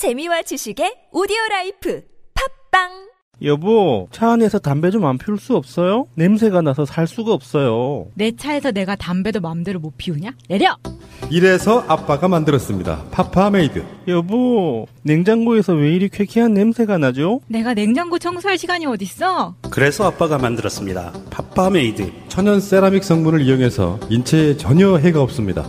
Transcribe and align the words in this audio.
재미와 0.00 0.40
지식의 0.40 1.08
오디오 1.12 1.36
라이프 1.50 2.00
팟빵 2.72 2.88
여보, 3.42 4.08
차 4.10 4.30
안에서 4.32 4.58
담배 4.58 4.90
좀 4.90 5.04
안 5.04 5.18
피울 5.18 5.38
수 5.38 5.54
없어요? 5.56 6.06
냄새가 6.14 6.62
나서 6.62 6.86
살 6.86 7.06
수가 7.06 7.34
없어요. 7.34 8.06
내 8.14 8.34
차에서 8.34 8.70
내가 8.70 8.96
담배도 8.96 9.40
마음대로 9.40 9.78
못 9.78 9.92
피우냐? 9.98 10.30
내려! 10.48 10.74
이래서 11.30 11.84
아빠가 11.86 12.28
만들었습니다. 12.28 13.04
파파메이드. 13.10 13.84
여보, 14.08 14.86
냉장고에서 15.02 15.74
왜 15.74 15.92
이리 15.94 16.08
쾌쾌한 16.08 16.54
냄새가 16.54 16.96
나죠? 16.96 17.40
내가 17.48 17.74
냉장고 17.74 18.18
청소할 18.18 18.56
시간이 18.56 18.86
어딨어? 18.86 19.56
그래서 19.70 20.06
아빠가 20.06 20.38
만들었습니다. 20.38 21.12
파파메이드. 21.30 22.10
천연 22.28 22.58
세라믹 22.60 23.04
성분을 23.04 23.42
이용해서 23.42 24.00
인체에 24.08 24.56
전혀 24.56 24.96
해가 24.96 25.20
없습니다. 25.20 25.68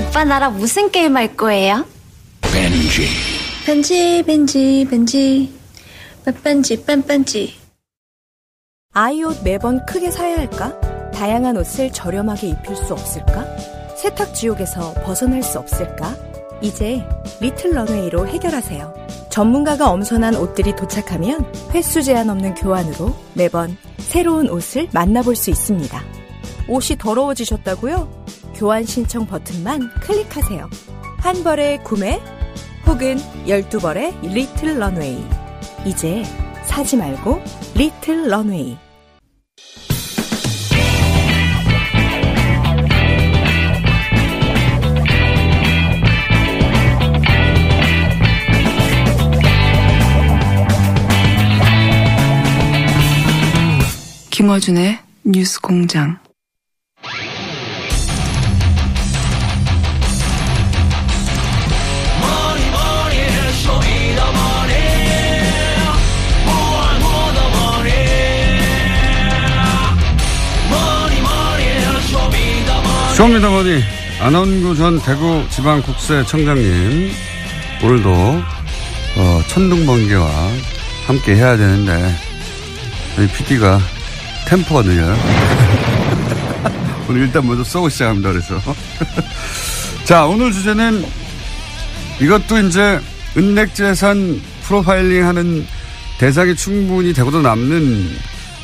오빠 0.00 0.24
나랑 0.24 0.56
무슨 0.58 0.90
게임 0.90 1.16
할 1.16 1.36
거예요? 1.36 1.84
벤지 2.42 3.06
벤지 3.64 4.24
벤지 4.24 4.86
벤지 4.88 5.52
빼뺀지 6.24 6.84
빼뺀지 6.84 7.54
아이 8.92 9.22
옷 9.22 9.42
매번 9.42 9.84
크게 9.84 10.10
사야 10.10 10.38
할까? 10.38 10.78
다양한 11.12 11.56
옷을 11.56 11.92
저렴하게 11.92 12.48
입힐 12.48 12.76
수 12.76 12.92
없을까? 12.92 13.44
세탁 13.96 14.34
지옥에서 14.34 14.94
벗어날 15.04 15.42
수 15.42 15.58
없을까? 15.58 16.14
이제 16.62 17.02
리틀 17.40 17.72
런웨이로 17.74 18.26
해결하세요. 18.26 18.94
전문가가 19.30 19.90
엄선한 19.90 20.36
옷들이 20.36 20.74
도착하면 20.76 21.52
횟수 21.74 22.02
제한 22.02 22.30
없는 22.30 22.54
교환으로 22.54 23.14
매번 23.34 23.76
새로운 23.98 24.48
옷을 24.48 24.88
만나볼 24.92 25.36
수 25.36 25.50
있습니다. 25.50 26.02
옷이 26.68 26.96
더러워지셨다고요? 26.98 28.24
교환 28.56 28.86
신청 28.86 29.26
버튼만 29.26 29.90
클릭하세요. 30.00 30.70
한 31.18 31.44
벌의 31.44 31.84
구매 31.84 32.18
혹은 32.86 33.18
12벌의 33.46 34.32
리틀 34.32 34.78
런웨이. 34.78 35.22
이제 35.84 36.22
사지 36.64 36.96
말고 36.96 37.42
리틀 37.74 38.30
런웨이. 38.30 38.78
김어준의 54.30 54.98
뉴스 55.24 55.60
공장. 55.60 56.25
쇼미더머니 73.16 73.82
안원구 74.20 74.76
전 74.76 75.00
대구 75.00 75.42
지방국세 75.48 76.22
청장님 76.26 77.10
오늘도 77.82 78.12
어, 78.12 79.42
천둥 79.48 79.86
번개와 79.86 80.28
함께 81.06 81.34
해야 81.34 81.56
되는데 81.56 82.14
저희 83.14 83.26
PD가 83.28 83.80
템포가 84.48 84.82
느려요. 84.82 85.16
오늘 87.08 87.22
일단 87.22 87.46
먼저 87.46 87.64
쏘고 87.64 87.88
시작합니다. 87.88 88.32
그래서 88.32 88.60
자 90.04 90.26
오늘 90.26 90.52
주제는 90.52 91.02
이것도 92.20 92.58
이제 92.66 93.00
은닉재산 93.34 94.42
프로파일링하는 94.64 95.66
대상이 96.18 96.54
충분히 96.54 97.14
되고도 97.14 97.40
남는 97.40 98.14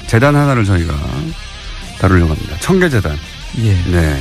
재단 0.09 0.37
하나를 0.37 0.67
저희가 0.67 0.93
다루려고 1.99 2.35
합니다. 2.35 2.55
청계재단. 2.61 3.17
예. 3.59 3.75
네. 3.91 4.21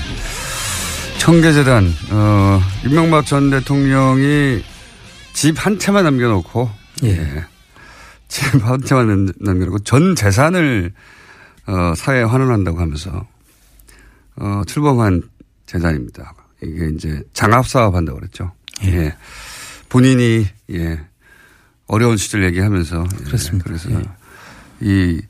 청계재단, 1.19 1.93
어, 2.11 2.61
윤명박 2.83 3.25
전 3.25 3.49
대통령이 3.49 4.63
집 5.33 5.57
한 5.65 5.77
채만 5.79 6.03
남겨놓고, 6.03 6.69
예. 7.03 7.45
집한 8.27 8.81
채만 8.81 9.07
남- 9.07 9.33
남겨놓고 9.39 9.79
전 9.79 10.15
재산을, 10.15 10.93
어, 11.67 11.93
사회에 11.95 12.23
환원한다고 12.23 12.79
하면서, 12.79 13.27
어, 14.37 14.63
출범한 14.67 15.21
재단입니다. 15.65 16.33
이게 16.63 16.89
이제 16.95 17.23
장합사업 17.33 17.95
한다고 17.95 18.19
그랬죠. 18.19 18.51
예. 18.85 19.15
본인이, 19.89 20.45
예. 20.71 20.99
어려운 21.87 22.17
시절 22.17 22.43
얘기하면서. 22.45 23.05
예. 23.19 23.23
그렇습니다. 23.25 23.65
그래서 23.65 23.89
예. 23.91 24.01
이, 24.81 25.21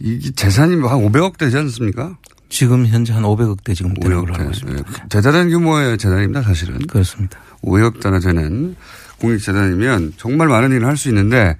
이 0.00 0.32
재산이 0.32 0.76
뭐한 0.76 0.98
500억 1.00 1.36
되지 1.36 1.56
않습니까? 1.58 2.16
지금 2.48 2.86
현재 2.86 3.12
한 3.12 3.22
500억대 3.24 3.74
지금 3.74 3.94
되는 3.94 4.16
걸로 4.16 4.26
500억 4.32 4.38
알고 4.40 4.50
대. 4.50 4.56
있습니다. 4.56 4.92
예. 5.04 5.08
대단한 5.08 5.50
규모의 5.50 5.98
재단입니다, 5.98 6.42
사실은. 6.42 6.78
그렇습니다. 6.86 7.38
5억 7.62 8.00
단위 8.00 8.20
되는 8.20 8.76
공익재단이면 9.20 10.14
정말 10.16 10.48
많은 10.48 10.70
일을 10.72 10.86
할 10.86 10.96
수 10.96 11.08
있는데 11.08 11.56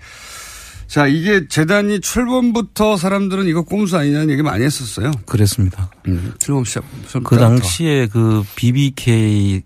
자, 0.87 1.07
이게 1.07 1.47
재단이 1.49 2.01
출범부터 2.01 2.97
사람들은 2.97 3.47
이거 3.47 3.63
꼼수 3.63 3.99
아니냐는 3.99 4.31
얘기 4.31 4.43
많이 4.43 4.65
했었어요. 4.65 5.11
그랬습니다. 5.27 5.91
음, 6.07 6.33
출범 6.39 6.65
시작. 6.65 6.83
그 7.25 7.37
당시에 7.37 8.07
그 8.07 8.43
BBK 8.57 9.63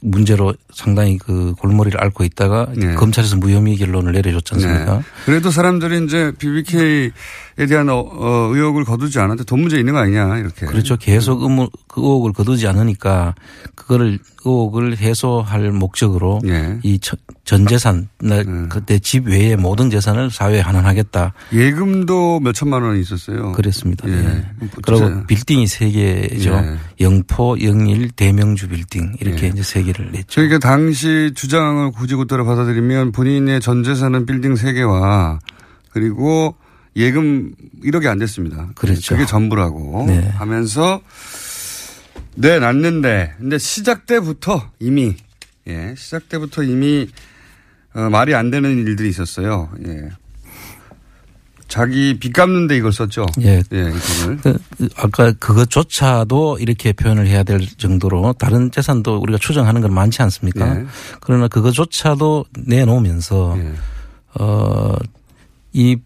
문제로 0.00 0.54
상당히 0.72 1.18
그 1.18 1.52
골머리를 1.58 2.00
앓고 2.00 2.24
있다가 2.24 2.68
네. 2.76 2.94
검찰에서 2.94 3.36
무혐의 3.36 3.76
결론을 3.76 4.12
내려줬지 4.12 4.54
않습니까? 4.54 4.98
네. 4.98 5.02
그래도 5.26 5.50
사람들이 5.50 6.04
이제 6.04 6.32
BBK에 6.38 7.10
대한 7.66 7.88
어, 7.88 7.96
어, 7.98 8.50
의혹을 8.54 8.84
거두지 8.84 9.18
않았는데 9.18 9.44
돈 9.44 9.60
문제 9.60 9.78
있는 9.78 9.92
거 9.94 9.98
아니냐 10.00 10.38
이렇게. 10.38 10.66
그렇죠. 10.66 10.96
계속 10.96 11.42
의무, 11.42 11.68
그 11.88 12.00
의혹을 12.00 12.32
거두지 12.32 12.66
않으니까 12.68 13.34
그거를 13.74 14.18
의혹을 14.44 14.96
해소할 14.98 15.72
목적으로 15.72 16.40
예. 16.46 16.78
이 16.84 16.98
저- 17.00 17.16
전 17.44 17.66
재산, 17.66 18.08
나 18.20 18.42
그때 18.68 18.98
집 18.98 19.26
외의 19.26 19.56
모든 19.56 19.88
재산을 19.90 20.30
사회에 20.30 20.60
환원하겠다. 20.60 21.32
예금도 21.52 22.40
몇 22.40 22.52
천만 22.52 22.82
원이 22.82 23.00
있었어요. 23.00 23.52
그랬습니다. 23.52 24.08
예. 24.08 24.12
예. 24.12 24.20
진짜- 24.60 24.80
그리고 24.84 25.26
빌딩이 25.26 25.66
세 25.66 25.90
개죠. 25.90 26.52
예. 26.52 26.76
영포, 27.00 27.56
영일, 27.62 28.10
대명주 28.10 28.68
빌딩 28.68 29.14
이렇게 29.20 29.46
예. 29.46 29.48
이제 29.50 29.62
세 29.62 29.82
개를 29.82 30.12
냈죠. 30.12 30.26
저희가 30.28 30.58
당시 30.58 31.32
주장을 31.34 31.90
굳이고대로 31.92 32.44
받아들이면 32.44 33.12
본인의 33.12 33.60
전 33.60 33.82
재산은 33.82 34.26
빌딩 34.26 34.54
3개와 34.54 35.38
그리고 35.90 36.54
예금 36.98 37.54
1억이 37.84 38.06
안 38.06 38.18
됐습니다. 38.18 38.68
그렇죠. 38.74 39.14
그게 39.14 39.24
전부라고 39.24 40.04
네. 40.08 40.28
하면서 40.36 41.00
네, 42.34 42.58
났는데 42.58 43.34
근데 43.38 43.56
시작 43.58 44.06
때부터 44.06 44.70
이미 44.80 45.14
예, 45.68 45.94
시작 45.96 46.28
때부터 46.28 46.64
이미 46.64 47.08
어, 47.94 48.08
말이 48.10 48.34
안 48.34 48.50
되는 48.50 48.78
일들이 48.78 49.08
있었어요. 49.08 49.70
예. 49.86 50.08
자기 51.68 52.18
빚 52.18 52.32
갚는데 52.32 52.76
이걸 52.76 52.92
썼죠. 52.92 53.26
예. 53.42 53.62
예, 53.72 53.92
그 54.42 54.58
아까 54.96 55.32
그것조차도 55.32 56.58
이렇게 56.60 56.92
표현을 56.92 57.26
해야 57.26 57.42
될 57.42 57.60
정도로 57.76 58.34
다른 58.38 58.70
재산도 58.70 59.18
우리가 59.18 59.38
추정하는 59.38 59.82
건 59.82 59.92
많지 59.92 60.22
않습니까? 60.22 60.80
예. 60.80 60.86
그러나 61.20 61.46
그것조차도 61.46 62.46
내놓으면서 62.66 63.56
예. 63.58 63.72
어, 64.40 64.96
이 65.72 65.98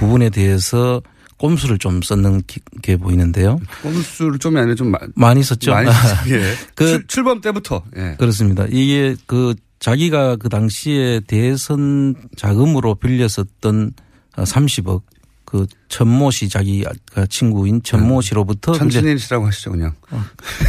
부분에 0.00 0.30
대해서 0.30 1.02
꼼수를 1.36 1.78
좀 1.78 2.02
썼는 2.02 2.42
기- 2.46 2.60
게 2.82 2.96
보이는데요. 2.96 3.58
꼼수를 3.82 4.38
좀이 4.38 4.58
아니라 4.58 4.74
좀 4.74 4.90
마- 4.90 4.98
많이 5.14 5.42
썼죠. 5.42 5.70
많이 5.70 5.90
썼어요. 5.92 6.18
예. 6.34 6.54
그- 6.74 6.86
출, 6.86 7.06
출범 7.06 7.40
때부터. 7.40 7.82
예. 7.96 8.16
그렇습니다. 8.18 8.66
이게 8.70 9.14
그 9.26 9.54
자기가 9.78 10.36
그 10.36 10.48
당시에 10.48 11.20
대선 11.26 12.14
자금으로 12.36 12.94
빌렸었던 12.96 13.92
30억 14.36 15.02
그 15.46 15.66
천모 15.88 16.30
씨 16.30 16.48
자기가 16.48 16.92
친구인 17.28 17.82
천모 17.82 18.20
씨로부터 18.20 18.72
이제 18.72 18.78
천친일이라고 19.00 19.46
하시죠, 19.46 19.70
그냥. 19.72 19.92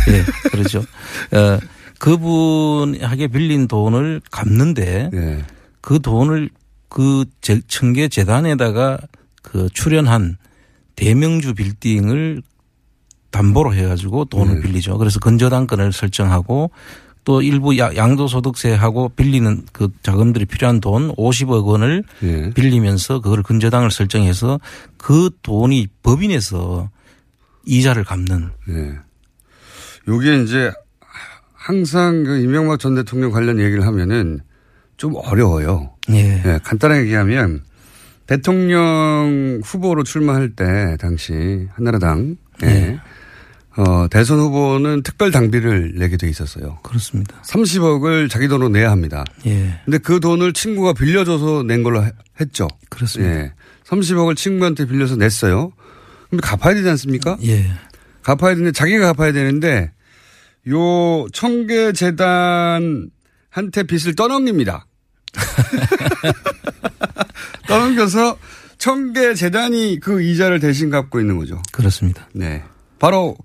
예, 0.10 0.50
그렇죠. 0.50 0.80
어, 0.80 1.60
그분에게 2.00 3.27
빌린 3.27 3.68
돈을 3.68 4.22
갚는데 4.31 5.10
예. 5.13 5.45
그 5.81 6.00
돈을 6.01 6.50
그 6.89 7.25
제- 7.42 7.62
청계 7.68 8.07
재단에다가 8.07 8.98
그 9.41 9.69
출연한 9.73 10.38
대명주 10.95 11.53
빌딩을 11.53 12.41
담보로 13.31 13.73
해가지고 13.73 14.25
돈을 14.25 14.55
네. 14.55 14.61
빌리죠. 14.61 14.97
그래서 14.97 15.19
건저당권을 15.19 15.93
설정하고 15.93 16.71
또 17.23 17.41
일부 17.41 17.77
야- 17.77 17.95
양도소득세하고 17.95 19.09
빌리는 19.09 19.63
그 19.71 19.89
자금들이 20.03 20.45
필요한 20.45 20.79
돈 20.81 21.13
50억 21.15 21.65
원을 21.65 22.03
예. 22.23 22.49
빌리면서 22.53 23.21
그걸 23.21 23.43
근저당을 23.43 23.91
설정해서 23.91 24.59
그 24.97 25.29
돈이 25.43 25.88
법인에서 26.03 26.89
이자를 27.65 28.03
갚는 28.03 28.49
예. 28.69 28.93
요게 30.07 30.43
이제 30.43 30.71
항상 31.53 32.23
그 32.23 32.39
이명박 32.39 32.79
전 32.79 32.95
대통령 32.95 33.31
관련 33.31 33.59
얘기를 33.59 33.85
하면은 33.85 34.39
좀 34.97 35.13
어려워요. 35.15 35.93
예. 36.09 36.41
예, 36.43 36.59
간단하게 36.63 37.03
얘기하면 37.03 37.63
대통령 38.27 39.62
후보로 39.63 40.03
출마할 40.03 40.51
때 40.56 40.97
당시 41.00 41.68
한나라당 41.73 42.38
예. 42.63 42.68
예. 42.68 43.00
어, 43.77 44.07
대선 44.09 44.39
후보는 44.39 45.01
특별 45.03 45.31
당비를 45.31 45.94
내게 45.95 46.18
돼 46.18 46.27
있었어요. 46.29 46.79
그렇습니다. 46.83 47.41
30억을 47.44 48.29
자기 48.29 48.47
돈으로 48.50 48.68
내야 48.69 48.91
합니다. 48.91 49.23
예. 49.45 49.79
근데 49.85 49.97
그 49.97 50.19
돈을 50.19 50.51
친구가 50.53 50.91
빌려줘서 50.94 51.63
낸 51.63 51.81
걸로 51.83 52.03
해- 52.03 52.12
했죠. 52.39 52.68
그렇습니다. 52.89 53.33
예. 53.33 53.53
30억을 53.85 54.35
친구한테 54.35 54.85
빌려서 54.85 55.15
냈어요. 55.15 55.71
근데 56.29 56.41
갚아야 56.41 56.74
되지 56.75 56.88
않습니까? 56.89 57.38
예. 57.44 57.65
갚아야 58.24 58.56
되는데 58.56 58.71
자기가 58.74 59.13
갚아야 59.13 59.31
되는데 59.31 59.91
요 60.69 61.27
청계재단한테 61.33 63.09
빚을 63.88 64.15
떠넘깁니다. 64.15 64.85
떠넘겨서 67.68 68.38
청계 68.78 69.36
재단이 69.36 70.00
그 70.00 70.22
이자를 70.22 70.60
대신 70.60 70.89
갚고 70.89 71.19
있는 71.19 71.38
거죠. 71.38 71.62
그렇습니다. 71.72 72.28
네. 72.33 72.63
바로 73.00 73.38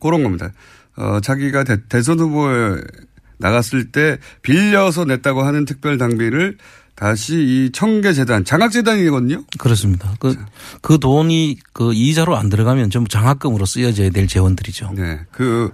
그런 0.00 0.22
겁니다. 0.22 0.52
어, 0.96 1.20
자기가 1.20 1.64
대, 1.64 2.02
선 2.02 2.18
후보에 2.18 2.80
나갔을 3.38 3.90
때 3.90 4.18
빌려서 4.42 5.04
냈다고 5.04 5.42
하는 5.42 5.64
특별 5.64 5.98
당비를 5.98 6.58
다시 6.94 7.34
이 7.34 7.70
청계재단, 7.72 8.44
장학재단이거든요. 8.44 9.44
그렇습니다. 9.58 10.14
그, 10.20 10.36
그 10.82 10.98
돈이 10.98 11.58
그 11.72 11.92
이자로 11.94 12.36
안 12.36 12.48
들어가면 12.48 12.90
전부 12.90 13.08
장학금으로 13.08 13.66
쓰여져야 13.66 14.10
될 14.10 14.26
재원들이죠. 14.26 14.92
네. 14.96 15.20
그 15.32 15.72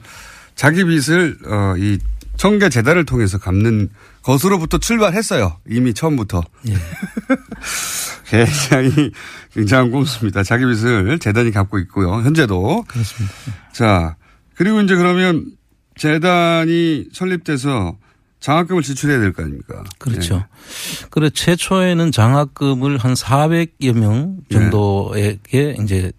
자기 0.55 0.85
빚을 0.85 1.39
어, 1.47 1.75
이 1.77 1.99
청계 2.37 2.69
재단을 2.69 3.05
통해서 3.05 3.39
갚는 3.39 3.91
것으로부터 4.29 4.77
출발했어요. 4.77 5.57
이미 5.71 5.95
처음부터. 5.95 6.43
예. 6.69 6.75
굉장히 8.29 9.11
굉장한 9.55 9.91
꼼수입니다. 9.91 10.43
자기 10.43 10.67
빚을 10.67 11.19
재단이 11.19 11.51
갚고 11.51 11.79
있고요. 11.79 12.13
현재도. 12.17 12.85
그렇습니다. 12.87 13.35
자, 13.73 14.17
그리고 14.55 14.83
이제 14.83 14.95
그러면 14.97 15.47
재단이 15.97 17.07
설립돼서 17.13 17.97
장학금을 18.41 18.83
지출해야 18.83 19.19
될 19.19 19.33
거 19.33 19.43
아닙니까? 19.43 19.83
그렇죠. 19.99 20.37
네. 20.37 20.45
그래 21.11 21.31
최초에는 21.31 22.13
장학금을 22.13 22.99
한 22.99 23.15
400여 23.15 23.93
명 23.99 24.37
정도에게 24.53 25.77
이제 25.83 26.13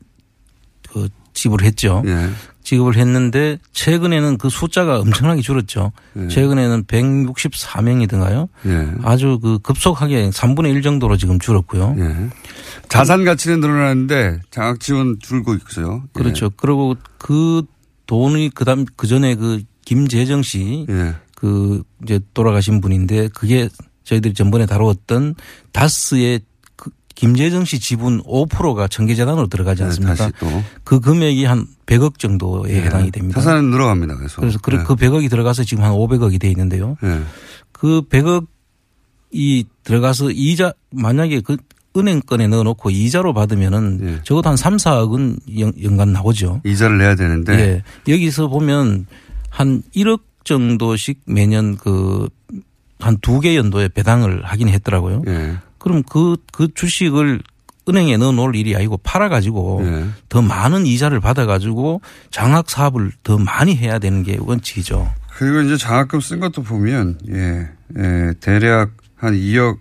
그 1.40 1.42
지불했죠. 1.42 2.04
예. 2.06 2.30
지급을 2.64 2.98
했는데 2.98 3.58
최근에는 3.72 4.38
그 4.38 4.50
숫자가 4.50 5.00
엄청나게 5.00 5.42
줄었죠. 5.42 5.92
예. 6.18 6.28
최근에는 6.28 6.84
164명이든가요. 6.84 8.48
예. 8.68 8.88
아주 9.04 9.40
그 9.42 9.60
급속하게 9.60 10.30
3분의 10.30 10.76
1 10.76 10.82
정도로 10.82 11.18
지금 11.18 11.40
줄었고요. 11.40 11.96
예. 11.98 12.30
자산 12.90 13.24
가치는 13.24 13.60
늘어나는데 13.60 14.42
장학 14.52 14.80
지원 14.80 15.18
줄고 15.20 15.56
있어요. 15.56 16.04
예. 16.06 16.20
그렇죠. 16.20 16.50
그리고 16.56 16.96
그 17.18 17.64
돈이 18.06 18.52
그다음 18.54 18.86
그 18.96 19.08
전에 19.08 19.36
그 19.36 19.62
김재정 19.86 20.44
씨 20.44 20.86
예. 20.90 21.16
그 21.36 21.84
이제 22.04 22.20
돌아가신 22.34 22.82
분인데 22.82 23.30
그게 23.30 23.70
저희들이 24.04 24.34
전번에 24.34 24.66
다루었던 24.66 25.36
다스의 25.72 26.40
그 26.40 26.49
김재정 27.16 27.66
씨 27.66 27.80
지분 27.80 28.22
5%가 28.24 28.88
청계재단으로 28.88 29.48
들어가지 29.48 29.82
네, 29.82 29.86
않습니까? 29.88 30.32
또. 30.40 30.48
그 30.84 31.00
금액이 31.00 31.44
한 31.46 31.66
100억 31.86 32.18
정도에 32.20 32.72
예. 32.74 32.82
해당이 32.84 33.12
됩니다. 33.12 33.40
자산은 33.42 33.70
늘어갑니다. 33.72 34.16
그래서. 34.16 34.40
그래서 34.40 34.60
그, 34.62 34.72
예. 34.74 34.78
그 34.86 34.96
100억이 34.96 35.30
들어가서 35.30 35.64
지금 35.64 35.84
한 35.84 35.92
500억이 35.92 36.40
돼 36.40 36.50
있는데요. 36.50 36.96
예. 37.04 37.20
그 37.72 38.02
100억이 38.04 39.66
들어가서 39.84 40.32
이자 40.32 40.74
만약에 40.92 41.42
그 41.42 41.58
은행권에 41.98 42.48
넣어놓고 42.48 42.92
이자로 42.92 43.34
받으면은 43.34 44.00
예. 44.04 44.20
적어도 44.24 44.50
한 44.50 44.56
3, 44.56 44.78
4억은 44.78 45.60
연, 45.60 45.74
연간 45.84 46.14
나오죠. 46.14 46.62
이자를 46.64 46.98
내야 47.00 47.16
되는데. 47.16 47.84
예. 48.08 48.14
여기서 48.14 48.48
보면 48.48 49.08
한 49.50 49.82
1억 49.96 50.22
정도씩 50.44 51.22
매년 51.26 51.76
그 51.78 52.28
한 53.02 53.16
두 53.22 53.40
개 53.40 53.56
연도에 53.56 53.88
배당을 53.88 54.44
하긴 54.44 54.68
했더라고요. 54.68 55.22
예. 55.80 55.84
그럼 55.84 56.04
그, 56.04 56.38
그 56.52 56.68
주식을 56.74 57.42
은행에 57.88 58.18
넣어 58.18 58.32
놓을 58.32 58.56
일이 58.56 58.76
아니고 58.76 58.98
팔아 58.98 59.30
가지고 59.30 59.82
예. 59.84 60.06
더 60.30 60.42
많은 60.42 60.86
이자를 60.86 61.20
받아 61.20 61.46
가지고 61.46 62.02
장학 62.30 62.70
사업을 62.70 63.12
더 63.24 63.38
많이 63.38 63.76
해야 63.76 64.00
되는 64.00 64.24
게 64.24 64.38
원칙이죠. 64.40 65.12
그리고 65.36 65.62
이제 65.62 65.78
장학금 65.78 66.20
쓴 66.20 66.40
것도 66.40 66.64
보면 66.64 67.18
예, 67.30 67.70
예 67.98 68.34
대략 68.40 68.92
한 69.16 69.34
2억 69.34 69.78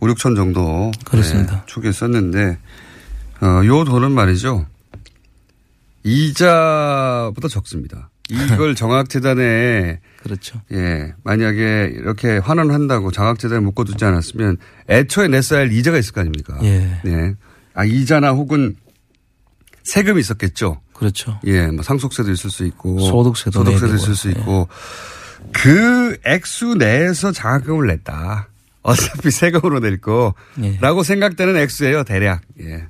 5, 0.00 0.06
6천 0.08 0.36
정도 0.36 0.90
그렇습니다. 1.04 1.62
예, 1.62 1.66
축에 1.66 1.92
썼는데 1.92 2.58
어, 3.42 3.64
요 3.64 3.84
돈은 3.84 4.12
말이죠. 4.12 4.66
이자보다 6.02 7.48
적습니다. 7.48 8.10
이걸 8.30 8.74
정학재단에 8.76 10.00
그렇죠. 10.22 10.60
예, 10.72 11.12
만약에 11.22 11.92
이렇게 11.94 12.38
환원한다고 12.38 13.12
장학재단에 13.12 13.60
묶어두지 13.60 14.04
않았으면 14.04 14.56
애초에 14.88 15.28
냈어야 15.28 15.60
할 15.60 15.72
이자가 15.72 15.98
있을 15.98 16.12
거 16.12 16.20
아닙니까? 16.20 16.58
예. 16.62 17.00
네. 17.04 17.34
아, 17.74 17.84
이자나 17.84 18.30
혹은 18.32 18.76
세금이 19.84 20.18
있었겠죠. 20.20 20.80
그렇죠. 20.92 21.38
예, 21.44 21.66
뭐 21.68 21.82
상속세도 21.82 22.32
있을 22.32 22.50
수 22.50 22.64
있고 22.64 22.98
소득세도 22.98 23.64
소득세도 23.64 23.94
있을. 23.96 24.14
수 24.14 24.30
있고 24.30 24.68
그 25.52 26.16
액수 26.24 26.74
내에서 26.74 27.30
장학금을 27.32 27.86
냈다. 27.86 28.48
어차피 28.82 29.30
세금으로 29.30 29.80
낼 29.80 29.98
예. 30.62 30.76
거라고 30.78 31.02
생각되는 31.02 31.56
액수예요, 31.56 32.04
대략. 32.04 32.42
예. 32.60 32.86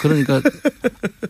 그러니까 0.00 0.40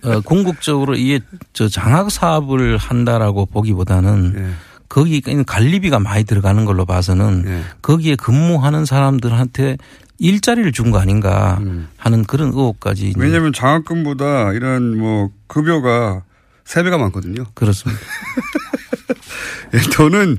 어, 0.03 0.21
궁극적으로 0.21 0.95
이게 0.97 1.21
저 1.53 1.69
장학 1.69 2.11
사업을 2.11 2.77
한다라고 2.77 3.47
보기보다는 3.47 4.35
예. 4.37 4.51
거기 4.89 5.21
관리비가 5.21 5.99
많이 5.99 6.25
들어가는 6.25 6.65
걸로 6.65 6.85
봐서는 6.87 7.45
예. 7.47 7.63
거기에 7.83 8.17
근무하는 8.17 8.85
사람들한테 8.85 9.77
일자리를 10.19 10.71
준 10.73 10.91
거 10.93 10.99
아닌가 10.99 11.61
하는 11.99 12.25
그런 12.25 12.49
의혹까지 12.49 13.13
음. 13.17 13.21
왜냐하면 13.21 13.53
장학금보다 13.53 14.53
이런 14.55 14.97
뭐 14.99 15.31
급여가 15.47 16.23
세 16.65 16.83
배가 16.83 16.97
많거든요. 16.99 17.45
그렇습니다. 17.55 18.01
예, 19.75 19.79
돈은 19.95 20.39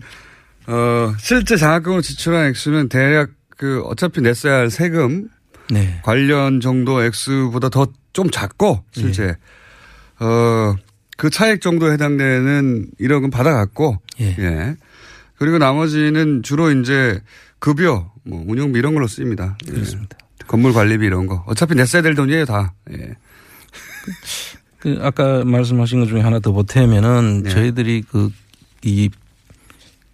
어 0.67 1.13
실제 1.19 1.55
장학금으로 1.57 2.01
지출한 2.01 2.47
액수는 2.47 2.89
대략 2.89 3.29
그 3.55 3.81
어차피 3.85 4.21
냈어야 4.21 4.55
할 4.55 4.69
세금 4.69 5.29
네. 5.71 5.99
관련 6.03 6.59
정도 6.61 7.03
액수보다 7.03 7.69
더 7.69 7.87
좀 8.17 8.31
작고 8.31 8.83
실제 8.93 9.35
어그 10.17 11.29
차액 11.31 11.61
정도에 11.61 11.93
해당되는 11.93 12.87
1억은 12.99 13.31
받아갔고 13.31 13.97
예. 14.21 14.35
예. 14.39 14.75
그리고 15.37 15.59
나머지는 15.59 16.41
주로 16.41 16.71
이제 16.71 17.21
급여 17.59 18.11
뭐 18.23 18.43
운영비 18.47 18.79
이런 18.79 18.95
걸로 18.95 19.05
쓰입니다. 19.05 19.55
예. 19.67 19.71
그렇습니다. 19.71 20.17
건물 20.47 20.73
관리비 20.73 21.05
이런 21.05 21.27
거 21.27 21.43
어차피 21.45 21.75
냈어야 21.75 22.01
될 22.01 22.15
돈이에요 22.15 22.45
다. 22.45 22.73
예. 22.91 23.13
그 24.79 24.97
아까 25.01 25.43
말씀하신 25.45 25.99
것 25.99 26.07
중에 26.07 26.21
하나 26.21 26.39
더 26.39 26.51
보태면은 26.51 27.43
네. 27.43 27.49
저희들이 27.51 28.01
그 28.01 28.31
이 28.83 29.09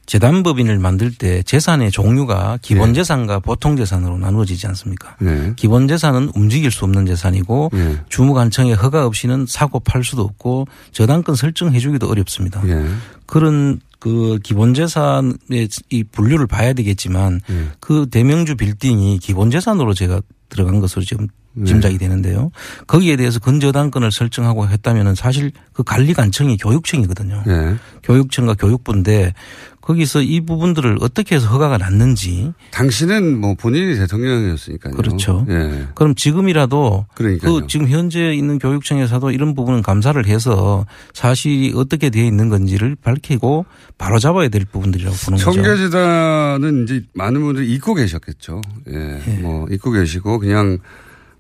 재단법인을 0.06 0.80
만들 0.80 1.14
때 1.14 1.44
재산의 1.44 1.92
종류가 1.92 2.60
기본 2.62 2.90
네. 2.90 2.96
재산과 2.96 3.40
보통 3.40 3.76
재산으로 3.76 4.18
나누어지지 4.18 4.68
않습니까? 4.68 5.16
네. 5.20 5.54
기본 5.56 5.88
재산은 5.88 6.32
움직일 6.36 6.72
수 6.72 6.84
없는 6.86 7.06
재산이고 7.06 7.72
예. 7.74 8.00
주무관청의 8.10 8.76
허가 8.76 9.06
없이는 9.06 9.46
사고 9.48 9.80
팔 9.80 10.04
수도 10.04 10.24
없고 10.24 10.68
저당권 10.92 11.36
설정해 11.36 11.80
주기도 11.80 12.10
어렵습니다. 12.10 12.62
예. 12.68 12.86
그런 13.26 13.80
그 14.00 14.40
기본 14.44 14.74
재산의 14.74 15.70
이 15.90 16.04
분류를 16.04 16.48
봐야 16.48 16.74
되겠지만 16.74 17.40
예. 17.50 17.68
그 17.80 18.08
대명주 18.12 18.58
빌딩이 18.58 19.20
기본 19.20 19.50
재산으로 19.50 19.94
제가 19.94 20.22
들어간 20.50 20.82
것으로 20.82 21.06
지금 21.06 21.28
네. 21.54 21.66
짐작이 21.66 21.98
되는데요. 21.98 22.52
거기에 22.88 23.16
대해서 23.16 23.40
근저당권을 23.40 24.12
설정하고 24.12 24.68
했다면은 24.68 25.16
사실 25.16 25.52
그 25.72 25.84
관리관청이 25.84 26.58
교육청이거든요. 26.58 27.44
예. 27.48 27.76
교육청과 28.04 28.56
교육부인데 28.56 29.34
거기서 29.82 30.22
이 30.22 30.40
부분들을 30.40 30.98
어떻게 31.02 31.36
해서 31.36 31.48
허가가 31.48 31.78
났는지 31.78 32.54
당신은 32.72 33.38
뭐 33.38 33.54
본인이 33.54 33.98
대통령이었으니까요. 33.98 34.94
그렇죠. 34.94 35.46
예. 35.50 35.88
그럼 35.94 36.16
지금이라도 36.16 37.06
그러니까요. 37.16 37.54
그 37.54 37.68
지금 37.68 37.90
현재 37.90 38.34
있는 38.34 38.60
교육청에서도 38.60 39.32
이런 39.32 39.54
부분은 39.56 39.82
감사를 39.82 40.26
해서 40.26 40.86
사실이 41.14 41.74
어떻게 41.76 42.10
되어 42.10 42.24
있는 42.24 42.48
건지를 42.48 42.96
밝히고 42.96 43.66
바로 43.98 44.20
잡아야 44.20 44.48
될 44.48 44.64
부분들이라고 44.64 45.16
보는 45.26 45.38
거죠. 45.38 45.52
청계재단은 45.52 46.84
이제 46.84 47.04
많은 47.14 47.42
분들이 47.42 47.74
잊고 47.74 47.94
계셨겠죠. 47.94 48.62
예. 48.90 49.40
뭐 49.42 49.68
잊고 49.70 49.92
계시고 49.92 50.40
그냥 50.40 50.80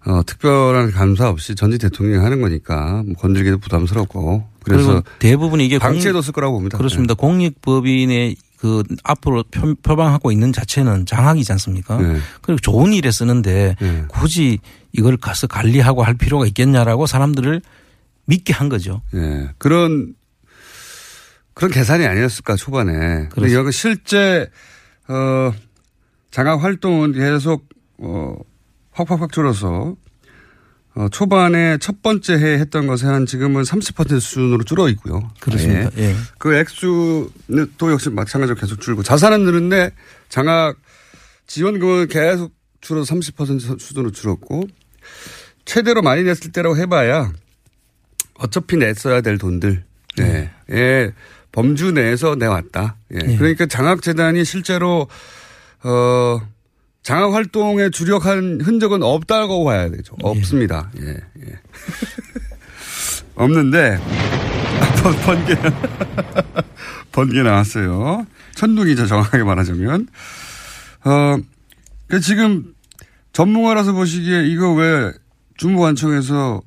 어, 0.05 0.21
특별한 0.25 0.91
감사 0.91 1.29
없이 1.29 1.55
전직 1.55 1.77
대통령이 1.79 2.21
하는 2.23 2.41
거니까 2.41 3.03
뭐 3.05 3.15
건들기도 3.15 3.57
부담스럽고 3.59 4.47
그래서 4.63 5.01
대부분 5.19 5.61
이게 5.61 5.77
방치해뒀을 5.79 6.33
거라고 6.33 6.55
봅니다. 6.55 6.77
그렇습니다. 6.77 7.13
공익법인의 7.13 8.35
그 8.57 8.83
앞으로 9.03 9.43
표- 9.51 9.75
표방하고 9.75 10.31
있는 10.31 10.53
자체는 10.53 11.05
장학이지 11.05 11.51
않습니까? 11.53 11.97
네. 11.97 12.17
그리고 12.41 12.59
좋은 12.59 12.93
일에 12.93 13.11
쓰는데 13.11 13.75
네. 13.79 14.05
굳이 14.07 14.59
이걸 14.93 15.17
가서 15.17 15.47
관리하고 15.47 16.03
할 16.03 16.13
필요가 16.15 16.45
있겠냐라고 16.47 17.05
사람들을 17.05 17.61
믿게 18.25 18.53
한 18.53 18.69
거죠. 18.69 19.01
예. 19.15 19.49
그런 19.57 20.15
그런 21.53 21.71
계산이 21.71 22.05
아니었을까 22.05 22.55
초반에. 22.55 23.27
그렇습니다. 23.29 23.53
여기 23.59 23.71
실제 23.73 24.49
어 25.09 25.51
장학 26.31 26.63
활동은 26.63 27.11
계속 27.13 27.67
어 27.99 28.35
확확확 28.93 29.31
줄어서 29.31 29.95
어 30.95 31.09
초반에 31.09 31.77
첫 31.79 32.03
번째 32.03 32.35
해 32.35 32.59
했던 32.59 32.85
것에 32.85 33.07
한 33.07 33.25
지금은 33.25 33.63
30% 33.63 34.19
수준으로 34.19 34.63
줄어 34.63 34.87
있고요. 34.89 35.27
그렇습니다. 35.39 35.89
예. 35.97 36.09
예. 36.09 36.15
그 36.37 36.55
액수는 36.55 37.73
또 37.77 37.91
역시 37.91 38.09
마찬가지로 38.09 38.55
계속 38.55 38.79
줄고 38.79 39.01
자산은 39.01 39.43
늘는데 39.43 39.91
장학 40.29 40.77
지원금은 41.47 42.07
계속 42.07 42.53
줄어서 42.81 43.15
30% 43.15 43.79
수준으로 43.79 44.11
줄었고 44.11 44.67
최대로 45.65 46.01
많이 46.01 46.23
냈을 46.23 46.51
때라고 46.51 46.77
해봐야 46.77 47.31
어차피 48.35 48.77
냈어야 48.77 49.21
될 49.21 49.37
돈들 49.37 49.83
예. 50.19 50.51
예. 50.69 51.11
범주 51.51 51.91
내에서 51.91 52.35
내왔다. 52.35 52.97
예. 53.13 53.19
예. 53.31 53.37
그러니까 53.37 53.65
장학재단이 53.65 54.43
실제로 54.43 55.07
어 55.83 56.41
장학 57.03 57.33
활동에 57.33 57.89
주력한 57.89 58.61
흔적은 58.61 59.03
없다고 59.03 59.63
봐야 59.65 59.89
되죠. 59.89 60.15
없습니다. 60.23 60.89
예. 61.01 61.09
예. 61.09 61.59
없는데 63.35 63.99
아, 64.79 65.03
번, 65.03 65.15
번개 65.17 65.55
번개 67.11 67.43
나왔어요. 67.43 68.25
천둥이죠 68.55 69.05
정확하게 69.07 69.43
말하자면. 69.43 70.07
어, 71.05 71.37
그 72.07 72.19
지금 72.21 72.73
전문가라서 73.33 73.91
보시기에 73.93 74.45
이거 74.47 74.73
왜 74.73 75.11
주무관청에서 75.57 76.61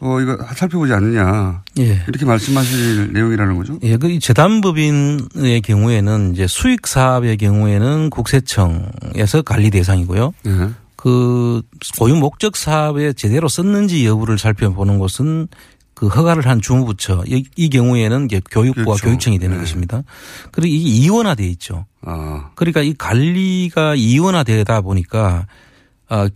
어 0.00 0.20
이거 0.20 0.38
살펴보지 0.54 0.92
않느냐 0.94 1.62
예. 1.78 2.02
이렇게 2.08 2.24
말씀하실 2.24 3.12
내용이라는 3.12 3.56
거죠. 3.56 3.78
예, 3.82 3.96
그 3.98 4.18
재단법인의 4.18 5.60
경우에는 5.62 6.32
이제 6.32 6.46
수익 6.46 6.86
사업의 6.86 7.36
경우에는 7.36 8.08
국세청에서 8.10 9.42
관리 9.44 9.70
대상이고요. 9.70 10.32
예. 10.46 10.70
그 10.96 11.62
고유 11.98 12.16
목적 12.16 12.56
사업에 12.56 13.12
제대로 13.12 13.48
썼는지 13.48 14.06
여부를 14.06 14.38
살펴보는 14.38 14.98
것은 14.98 15.48
그 15.94 16.06
허가를 16.08 16.46
한 16.46 16.62
주무부처 16.62 17.24
이, 17.26 17.44
이 17.56 17.68
경우에는 17.68 18.24
이제 18.24 18.40
교육부와 18.50 18.96
그렇죠. 18.96 19.04
교육청이 19.04 19.38
되는 19.38 19.56
네. 19.56 19.60
것입니다. 19.60 20.02
그리고 20.50 20.74
이게 20.74 20.88
이원화돼 20.88 21.44
있죠. 21.48 21.84
아, 22.00 22.50
그러니까 22.54 22.80
이 22.80 22.94
관리가 22.94 23.96
이원화되다 23.96 24.80
보니까 24.80 25.46
아 26.08 26.28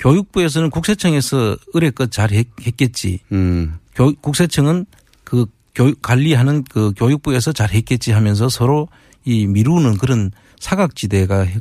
교육부에서는 0.00 0.70
국세청에서 0.70 1.56
의뢰껏 1.74 2.10
잘 2.10 2.32
했, 2.32 2.46
했겠지. 2.66 3.20
음, 3.32 3.78
교, 3.94 4.12
국세청은 4.14 4.86
그 5.24 5.46
교육 5.74 6.02
관리하는 6.02 6.64
그 6.64 6.92
교육부에서 6.96 7.52
잘 7.52 7.70
했겠지 7.70 8.10
하면서 8.12 8.48
서로 8.48 8.88
이 9.24 9.46
미루는 9.46 9.98
그런 9.98 10.30
사각지대가 10.58 11.40
해- 11.42 11.60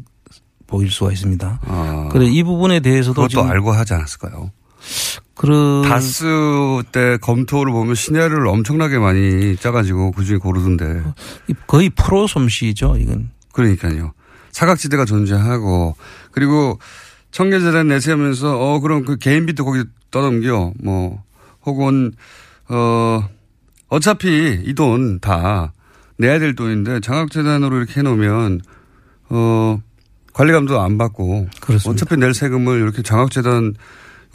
보일 0.67 0.89
수가 0.91 1.12
있습니다. 1.12 1.60
아. 1.63 2.10
그래 2.12 2.27
이 2.27 2.43
부분에 2.43 2.79
대해서도 2.79 3.22
그것도 3.27 3.43
알고 3.43 3.72
하지 3.72 3.93
않았을까요? 3.93 4.51
그런 5.36 5.81
다스 5.84 6.25
때 6.91 7.17
검토를 7.22 7.72
보면 7.74 7.96
시나리오를 7.96 8.48
엄청나게 8.48 8.98
많이 9.00 9.55
짜가지고 9.58 10.12
그중에 10.12 10.38
고르던데. 10.38 11.01
거의 11.67 11.89
프로 11.89 12.27
솜씨죠 12.27 12.98
이건. 12.98 13.31
그러니까요. 13.51 14.13
사각지대가 14.51 15.05
존재하고 15.05 15.96
그리고 16.31 16.79
청계재단 17.31 17.88
내세우면서 17.88 18.59
어 18.59 18.79
그럼 18.79 19.05
그 19.05 19.17
개인비도 19.17 19.63
거기 19.65 19.83
떠넘겨 20.12 20.74
뭐 20.83 21.24
혹은 21.65 22.12
어 22.69 23.27
어차피 23.89 24.62
이 24.65 24.74
돈 24.74 25.19
다 25.19 25.74
내야 26.17 26.38
될 26.39 26.55
돈인데 26.55 27.00
장학재단으로 27.01 27.77
이렇게 27.77 28.00
해놓으면 28.00 28.62
어 29.29 29.79
관리감도 30.33 30.79
안 30.81 30.98
받고 30.98 31.48
그렇습니다. 31.62 31.89
어차피 31.91 32.19
낼 32.19 32.33
세금을 32.33 32.79
이렇게 32.81 33.01
장학재단 33.01 33.74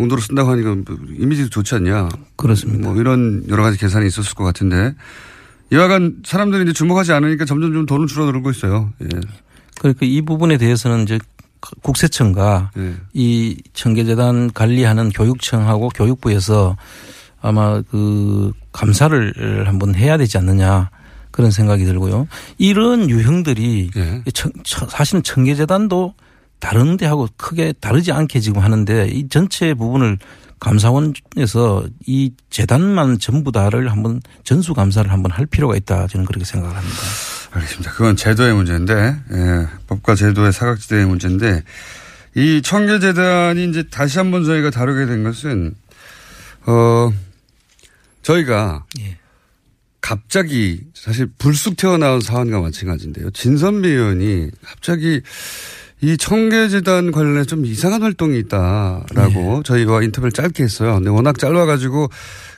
용도로 0.01 0.21
쓴다고 0.21 0.51
하니까 0.51 0.75
뭐 0.75 0.85
이미지도 1.19 1.51
좋지 1.51 1.75
않냐. 1.77 2.09
그렇습니다. 2.37 2.89
뭐 2.89 2.97
이런 3.01 3.45
여러 3.49 3.63
가지 3.63 3.79
계산이 3.79 4.07
있었을 4.07 4.35
것 4.35 4.45
같은데 4.45 4.95
이와간 5.73 6.23
사람들이 6.25 6.63
이제 6.65 6.73
주목하지 6.73 7.13
않으니까 7.13 7.45
점점 7.45 7.73
좀 7.73 7.87
돈은 7.87 8.07
줄어들고 8.07 8.51
있어요. 8.51 8.93
예. 9.03 9.09
그러니까 9.79 10.07
이 10.07 10.21
부분에 10.23 10.57
대해서는 10.59 11.03
이제 11.05 11.19
국세청과 11.83 12.71
예. 12.79 12.95
이 13.13 13.57
청계재단 13.73 14.53
관리하는 14.53 15.11
교육청하고 15.11 15.89
교육부에서 15.91 16.77
아마 17.41 17.83
그 17.91 18.53
감사를 18.73 19.65
한번 19.67 19.95
해야 19.95 20.17
되지 20.17 20.39
않느냐 20.39 20.91
그런 21.31 21.51
생각이 21.51 21.85
들고요. 21.85 22.27
이런 22.59 23.11
유형들이 23.11 23.91
예. 23.97 24.23
청- 24.33 24.53
청- 24.63 24.89
사실은 24.89 25.23
청계재단도 25.23 26.15
다른 26.61 26.97
데하고 26.97 27.29
크게 27.37 27.73
다르지 27.81 28.13
않게 28.13 28.41
지금 28.41 28.63
하는데 28.63 29.09
이 29.09 29.29
전체 29.29 29.75
부분을 29.75 30.19
감사원에서 30.61 31.85
이 32.07 32.33
재단만 32.51 33.19
전부 33.19 33.53
다를 33.53 33.91
한번 33.91 34.21
전수 34.45 34.73
감사를 34.75 35.11
한번 35.11 35.31
할 35.33 35.47
필요가 35.47 35.77
있다 35.77 36.07
저는 36.07 36.25
그렇게 36.27 36.45
생각을 36.45 36.75
합니다. 36.77 36.97
알겠습니다. 37.55 37.93
그건 37.93 38.17
제도의 38.17 38.55
문제인데, 38.55 39.17
예, 39.33 39.67
법과 39.87 40.15
제도의 40.15 40.53
사각지대의 40.53 41.07
문제인데, 41.07 41.63
이 42.35 42.63
청계재단이 42.63 43.65
이제 43.69 43.85
다시 43.91 44.19
한번 44.19 44.45
저희가 44.45 44.71
다루게 44.71 45.07
된 45.07 45.23
것은, 45.23 45.75
어, 46.67 47.13
저희가 48.23 48.85
예. 49.01 49.19
갑자기 50.01 50.83
사실 50.95 51.29
불쑥 51.39 51.77
튀어나온 51.77 52.21
사안과 52.21 52.61
마찬가지인데요. 52.61 53.31
진선미 53.31 53.89
의원이 53.89 54.51
갑자기 54.63 55.23
이 56.01 56.17
청계재단 56.19 57.13
관련해 57.13 57.45
좀 57.45 57.65
이상한 57.65 58.03
활동이 58.03 58.39
있다라고 58.41 59.63
저희와 59.63 60.03
인터뷰를 60.03 60.33
짧게 60.33 60.63
했어요. 60.63 60.95
근데 60.97 61.09
워낙 61.09 61.39
짧아가지고 61.39 62.11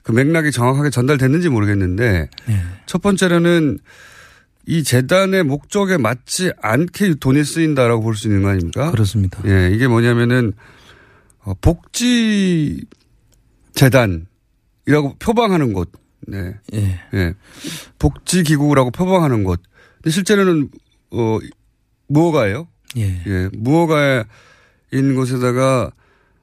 그 0.02 0.12
맥락이 0.12 0.50
정확하게 0.50 0.90
전달됐는지 0.90 1.48
모르겠는데 1.48 2.28
예. 2.48 2.62
첫 2.86 3.02
번째로는 3.02 3.78
이 4.66 4.82
재단의 4.82 5.44
목적에 5.44 5.96
맞지 5.96 6.52
않게 6.60 7.14
돈이 7.20 7.44
쓰인다라고 7.44 8.02
볼 8.02 8.14
수 8.16 8.26
있는 8.26 8.42
거 8.42 8.48
아닙니까? 8.48 8.90
그렇습니다. 8.90 9.40
예, 9.46 9.70
이게 9.72 9.86
뭐냐면은 9.86 10.52
어, 11.44 11.54
복지 11.60 12.84
재단이라고 13.74 15.16
표방하는 15.18 15.72
곳. 15.72 15.92
네. 16.26 16.54
예. 16.74 17.00
예. 17.14 17.34
복지 17.98 18.42
기구라고 18.42 18.90
표방하는 18.90 19.44
곳. 19.44 19.60
근데 20.02 20.10
실제로는 20.10 20.70
어 21.12 21.38
무허가예요. 22.08 22.66
예. 22.96 23.22
예. 23.26 23.48
무허가에 23.52 24.24
있는 24.92 25.14
곳에다가 25.14 25.92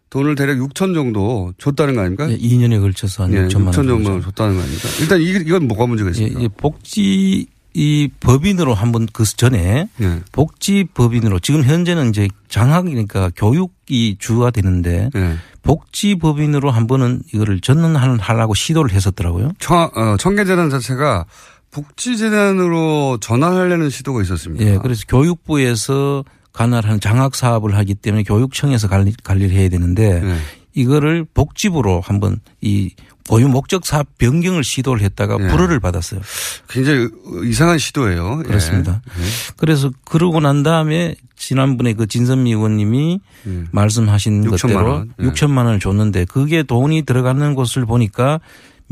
돈을 0.10 0.36
대략 0.36 0.58
6천 0.60 0.94
정도 0.94 1.54
줬다는 1.58 1.96
거 1.96 2.02
아닙니까? 2.02 2.32
예, 2.32 2.38
2년에 2.38 2.80
걸쳐서 2.80 3.24
한 3.24 3.34
예, 3.34 3.48
6천만 3.48 3.66
원 3.66 3.72
6천 3.74 3.88
정도. 3.88 4.22
줬다는 4.22 4.56
거 4.56 4.62
아닙니까? 4.62 4.88
일단 5.02 5.22
이, 5.22 5.26
이건 5.48 5.68
뭐가 5.68 5.88
문제가 5.88 6.10
예, 6.10 6.12
있습니까? 6.12 6.42
예, 6.44 6.48
복지 6.50 7.48
이 7.74 8.10
법인으로 8.20 8.74
한번 8.74 9.08
그 9.12 9.24
전에 9.24 9.90
예. 10.00 10.20
복지 10.32 10.86
법인으로 10.94 11.40
지금 11.40 11.64
현재는 11.64 12.10
이제 12.10 12.28
장학이니까 12.48 13.32
교육이 13.36 14.18
주가 14.20 14.52
되는데 14.52 15.10
예. 15.16 15.36
복지 15.64 16.16
법인으로 16.16 16.70
한 16.70 16.88
번은 16.88 17.24
이거를 17.34 17.62
전환하려고 17.62 18.54
시도를 18.54 18.92
했었더라고요. 18.94 19.54
청, 19.60 19.90
어, 19.96 20.18
청계재단 20.18 20.70
자체가 20.70 21.26
복지재단으로 21.72 23.18
전환하려는 23.20 23.90
시도가 23.90 24.22
있었습니다. 24.22 24.64
예, 24.64 24.78
그래서 24.78 25.04
교육부에서 25.08 26.24
관할하는 26.52 27.00
장학 27.00 27.34
사업을 27.34 27.76
하기 27.78 27.96
때문에 27.96 28.24
교육청에서 28.24 28.88
관리, 28.88 29.14
관리를 29.24 29.56
해야 29.56 29.70
되는데 29.70 30.22
예. 30.24 30.38
이거를 30.76 31.26
복지부로 31.34 32.02
한번 32.02 32.40
이 32.62 32.92
고유 33.28 33.48
목적 33.48 33.86
사업 33.86 34.08
변경을 34.18 34.64
시도를 34.64 35.02
했다가 35.02 35.38
예. 35.40 35.48
불허를 35.48 35.80
받았어요. 35.80 36.22
굉장히 36.70 37.08
이상한 37.46 37.78
시도예요. 37.78 38.42
예. 38.44 38.48
그렇습니다. 38.48 39.02
예. 39.18 39.24
그래서 39.58 39.92
그러고 40.06 40.40
난 40.40 40.64
다음에 40.64 41.16
지난번에 41.36 41.94
그 41.94 42.08
진선미 42.08 42.52
의원님이 42.52 43.20
음. 43.48 43.68
말씀하신 43.72 44.46
6천만 44.46 44.62
것대로 44.62 44.92
원. 44.92 45.14
예. 45.20 45.24
6천만 45.26 45.66
원을 45.66 45.80
줬는데 45.80 46.26
그게 46.26 46.64
돈이 46.64 47.04
들어가는 47.04 47.56
곳을 47.56 47.86
보니까 47.86 48.40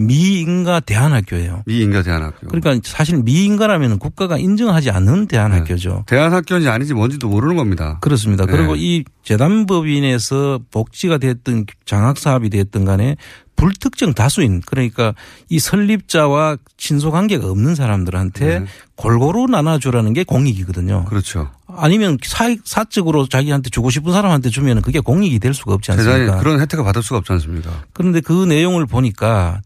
미인가 0.08 0.80
대안학교예요. 0.80 1.64
미인가 1.66 2.02
대안학교. 2.02 2.48
그러니까 2.48 2.80
사실 2.84 3.18
미인가라면 3.24 4.00
국가가 4.00 4.38
인정하지 4.38 4.90
않는 4.92 5.28
대안학교죠. 5.28 6.06
대안학교인지 6.08 6.70
아닌지 6.70 6.94
뭔지도 6.94 7.30
모르는 7.30 7.56
겁니다. 7.56 7.98
그렇습니다. 8.02 8.46
네. 8.46 8.52
그리고 8.52 8.76
이 8.76 9.04
재단법인에서 9.24 10.60
복지가 10.72 11.18
됐든 11.18 11.66
장학사업이 11.86 12.50
됐든 12.50 12.86
간에 12.86 13.16
불특정 13.62 14.16
다수인 14.16 14.62
그러니까 14.66 15.14
이 15.48 15.60
설립자와 15.60 16.58
친소 16.78 17.12
관계가 17.12 17.48
없는 17.48 17.76
사람들한테 17.76 18.60
네. 18.60 18.66
골고루 18.96 19.46
나눠주라는 19.46 20.14
게 20.14 20.24
공익이거든요. 20.24 21.06
그렇죠. 21.06 21.52
아니면 21.68 22.18
사, 22.24 22.56
사적으로 22.66 23.28
자기한테 23.28 23.70
주고 23.70 23.92
싶은 23.92 24.14
사람한테 24.14 24.50
주면 24.50 24.82
그게 24.82 25.00
공익이 25.00 25.38
될 25.38 25.54
수가 25.54 25.76
없지 25.76 25.92
않습니까? 25.92 26.40
그런 26.40 26.60
혜택을 26.60 26.84
받을 26.84 27.04
수가 27.04 27.18
없지 27.20 27.32
않습니까? 27.34 27.84
그런데 27.94 28.20
그 28.20 28.46
내용을 28.46 28.88
보니까 28.88 29.62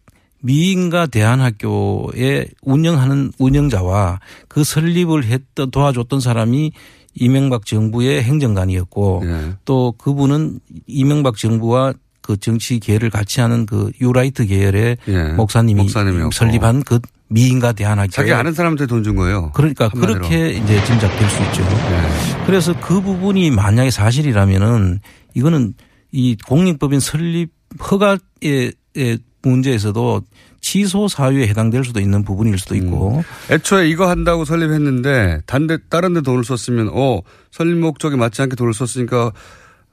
미인가 0.45 1.07
대안학교에 1.07 2.45
운영하는 2.61 3.31
운영자와 3.39 4.19
그 4.47 4.63
설립을 4.63 5.25
했던 5.25 5.71
도와줬던 5.71 6.19
사람이 6.19 6.71
이명박 7.15 7.65
정부의 7.65 8.21
행정관이었고 8.23 9.23
예. 9.25 9.53
또 9.65 9.93
그분은 9.97 10.59
이명박 10.85 11.37
정부와 11.37 11.93
그 12.21 12.37
정치 12.37 12.79
계열을 12.79 13.09
같이 13.09 13.41
하는 13.41 13.65
그 13.65 13.91
유라이트 14.01 14.45
계열의 14.45 14.97
예. 15.07 15.23
목사님이 15.33 15.81
목사님이었고. 15.81 16.31
설립한 16.31 16.83
그 16.83 16.99
미인가 17.27 17.71
대안학교 17.73 18.11
자기 18.11 18.31
아는 18.33 18.53
사람한테 18.53 18.85
돈 18.85 19.03
준 19.03 19.15
거예요. 19.15 19.51
그러니까 19.53 19.87
한마디로. 19.91 20.19
그렇게 20.19 20.49
이제 20.51 20.83
짐작될 20.85 21.29
수 21.29 21.41
있죠. 21.43 21.63
예. 21.63 22.45
그래서 22.45 22.79
그 22.79 23.01
부분이 23.01 23.49
만약에 23.49 23.89
사실이라면은 23.89 24.99
이거는 25.33 25.73
이 26.11 26.35
공익법인 26.47 26.99
설립 26.99 27.49
허가의 27.89 28.73
의 28.95 29.17
문제에서도 29.47 30.21
취소 30.61 31.07
사유에 31.07 31.47
해당될 31.47 31.83
수도 31.83 31.99
있는 31.99 32.23
부분일 32.23 32.57
수도 32.57 32.75
있고 32.75 33.23
애초에 33.51 33.87
이거 33.87 34.09
한다고 34.09 34.45
설립했는데 34.45 35.41
단데 35.45 35.77
다른 35.89 36.13
데 36.13 36.21
돈을 36.21 36.43
썼으면 36.43 36.89
어 36.91 37.19
설립 37.51 37.77
목적에 37.77 38.15
맞지 38.15 38.41
않게 38.41 38.55
돈을 38.55 38.73
썼으니까 38.73 39.31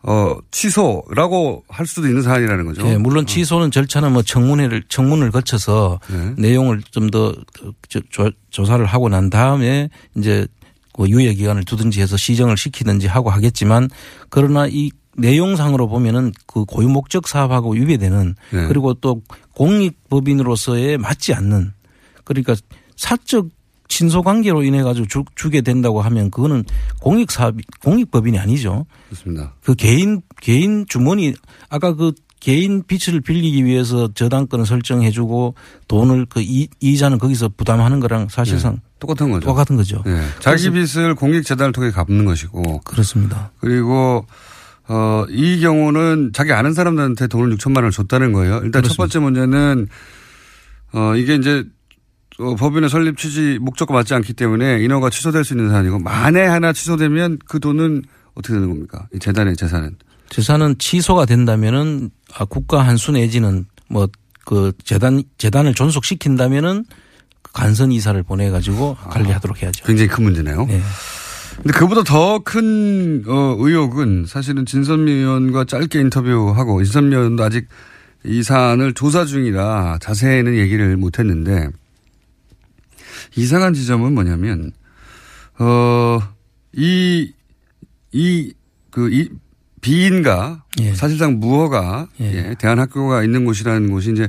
어 0.05 0.37
취소라고 0.51 1.65
할 1.69 1.87
수도 1.87 2.09
있는 2.09 2.23
사안이라는 2.23 2.65
거죠. 2.65 2.89
예, 2.89 2.97
물론 2.97 3.25
취소는 3.27 3.71
절차는 3.71 4.13
뭐 4.13 4.23
청문회를 4.23 4.83
청문을 4.89 5.31
거쳐서 5.31 6.01
네. 6.11 6.35
내용을 6.39 6.83
좀 6.91 7.11
더 7.11 7.35
조사를 8.51 8.85
하고 8.85 9.09
난 9.09 9.31
다음에 9.31 9.91
이제 10.17 10.47
그 10.93 11.09
유예 11.09 11.35
기간을 11.35 11.65
두든지 11.65 12.01
해서 12.01 12.17
시정을 12.17 12.57
시키든지 12.57 13.07
하고 13.07 13.31
하겠지만 13.31 13.89
그러나 14.29 14.67
이 14.67 14.91
내용상으로 15.17 15.89
보면은 15.89 16.33
그 16.47 16.65
고유 16.65 16.89
목적 16.89 17.29
사업하고 17.29 17.73
위배되는 17.73 18.35
네. 18.51 18.67
그리고 18.67 18.95
또 18.95 19.23
공익법인으로서의 19.55 20.99
맞지 20.99 21.35
않는 21.35 21.73
그러니까 22.25 22.55
사적 22.97 23.49
친소 23.89 24.23
관계로 24.23 24.63
인해 24.63 24.83
가지고 24.83 25.07
주, 25.07 25.25
주게 25.35 25.61
된다고 25.61 26.01
하면 26.01 26.31
그거는 26.31 26.65
공익 27.01 27.31
사업 27.31 27.57
공익법인이 27.83 28.39
아니죠. 28.39 28.87
그렇습니다. 29.09 29.55
그 29.63 29.75
개인 29.75 30.23
개인 30.41 30.87
주머니 30.89 31.35
아까 31.69 31.95
그 31.95 32.13
개인 32.41 32.83
빚을 32.85 33.21
빌리기 33.21 33.65
위해서 33.65 34.09
저당권을 34.15 34.67
설정해 34.67 35.11
주고 35.11 35.55
돈을 35.89 36.27
그 36.27 36.41
이, 36.41 36.69
이자는 36.81 37.19
거기서 37.19 37.51
부담하는 37.57 38.01
거랑 38.01 38.29
사실상 38.31 38.81
똑같은 38.99 39.31
거죠. 39.31 39.47
똑같은 39.47 39.77
거죠. 39.77 40.03
예. 40.07 40.23
자기 40.41 40.71
빚을 40.71 41.15
공익재단을 41.15 41.73
통해 41.73 41.91
갚는 41.91 42.25
것이고 42.25 42.81
그렇습니다. 42.81 43.53
그리고 43.61 44.27
어, 44.93 45.25
이 45.31 45.61
경우는 45.61 46.33
자기 46.35 46.53
아는 46.53 46.75
사람들한테 46.75 47.27
돈을 47.29 47.57
6천만 47.57 47.77
원을 47.77 47.91
줬다는 47.91 48.33
거예요. 48.33 48.61
일단 48.65 48.83
첫 48.83 48.97
번째 48.97 49.19
문제는 49.21 49.89
어, 50.93 51.15
이게 51.17 51.35
이제 51.35 51.65
어, 52.39 52.55
법인의 52.57 52.91
설립 52.91 53.17
취지 53.17 53.59
목적과 53.61 53.95
맞지 53.95 54.15
않기 54.15 54.35
때문에 54.35 54.83
인허가 54.83 55.09
취소될 55.11 55.45
수 55.45 55.55
있는 55.55 55.71
사안이고 55.71 55.99
만에 55.99 56.43
하나 56.43 56.73
취소되면 56.73 57.39
그 57.47 57.61
돈은 57.61 58.03
어떻게 58.35 58.55
되는 58.55 58.69
겁니까? 58.69 59.07
이 59.15 59.19
재단의 59.19 59.57
재산은. 59.57 59.97
재산은 60.29 60.77
취소가 60.79 61.27
된다면은 61.27 62.11
아, 62.35 62.45
국가 62.45 62.83
한수 62.83 63.13
내지는 63.13 63.67
뭐 63.89 64.09
그 64.45 64.73
재단 64.85 65.23
재단을 65.39 65.75
존속시킨다면은 65.75 66.85
그 67.43 67.53
간선 67.53 67.93
이사를 67.93 68.21
보내 68.23 68.51
가지고 68.51 68.97
관리하도록 68.97 69.63
해야죠. 69.63 69.85
굉장히 69.85 70.09
큰 70.09 70.25
문제네요. 70.25 70.67
네. 70.67 70.81
근데 71.57 71.73
그보다 71.73 72.03
더큰 72.03 73.25
어, 73.27 73.57
의혹은 73.59 74.25
사실은 74.27 74.67
진선미 74.67 75.11
의원과 75.11 75.65
짧게 75.65 76.01
인터뷰하고 76.01 76.83
진선미 76.83 77.15
의원도 77.15 77.45
아직 77.45 77.69
이 78.25 78.43
사안을 78.43 78.95
조사 78.95 79.25
중이라 79.25 79.99
자세히는 80.01 80.57
얘기를 80.57 80.97
못했는데 80.97 81.69
이상한 83.37 83.75
지점은 83.75 84.15
뭐냐면 84.15 84.73
어이 85.59 87.33
이그이 88.13 89.29
비인가 89.81 90.63
예. 90.81 90.95
사실상 90.95 91.41
무허가 91.41 92.09
예. 92.21 92.51
예, 92.51 92.55
대한학교가 92.59 93.25
있는 93.25 93.45
곳이라는 93.45 93.91
곳이 93.91 94.13
이제 94.13 94.29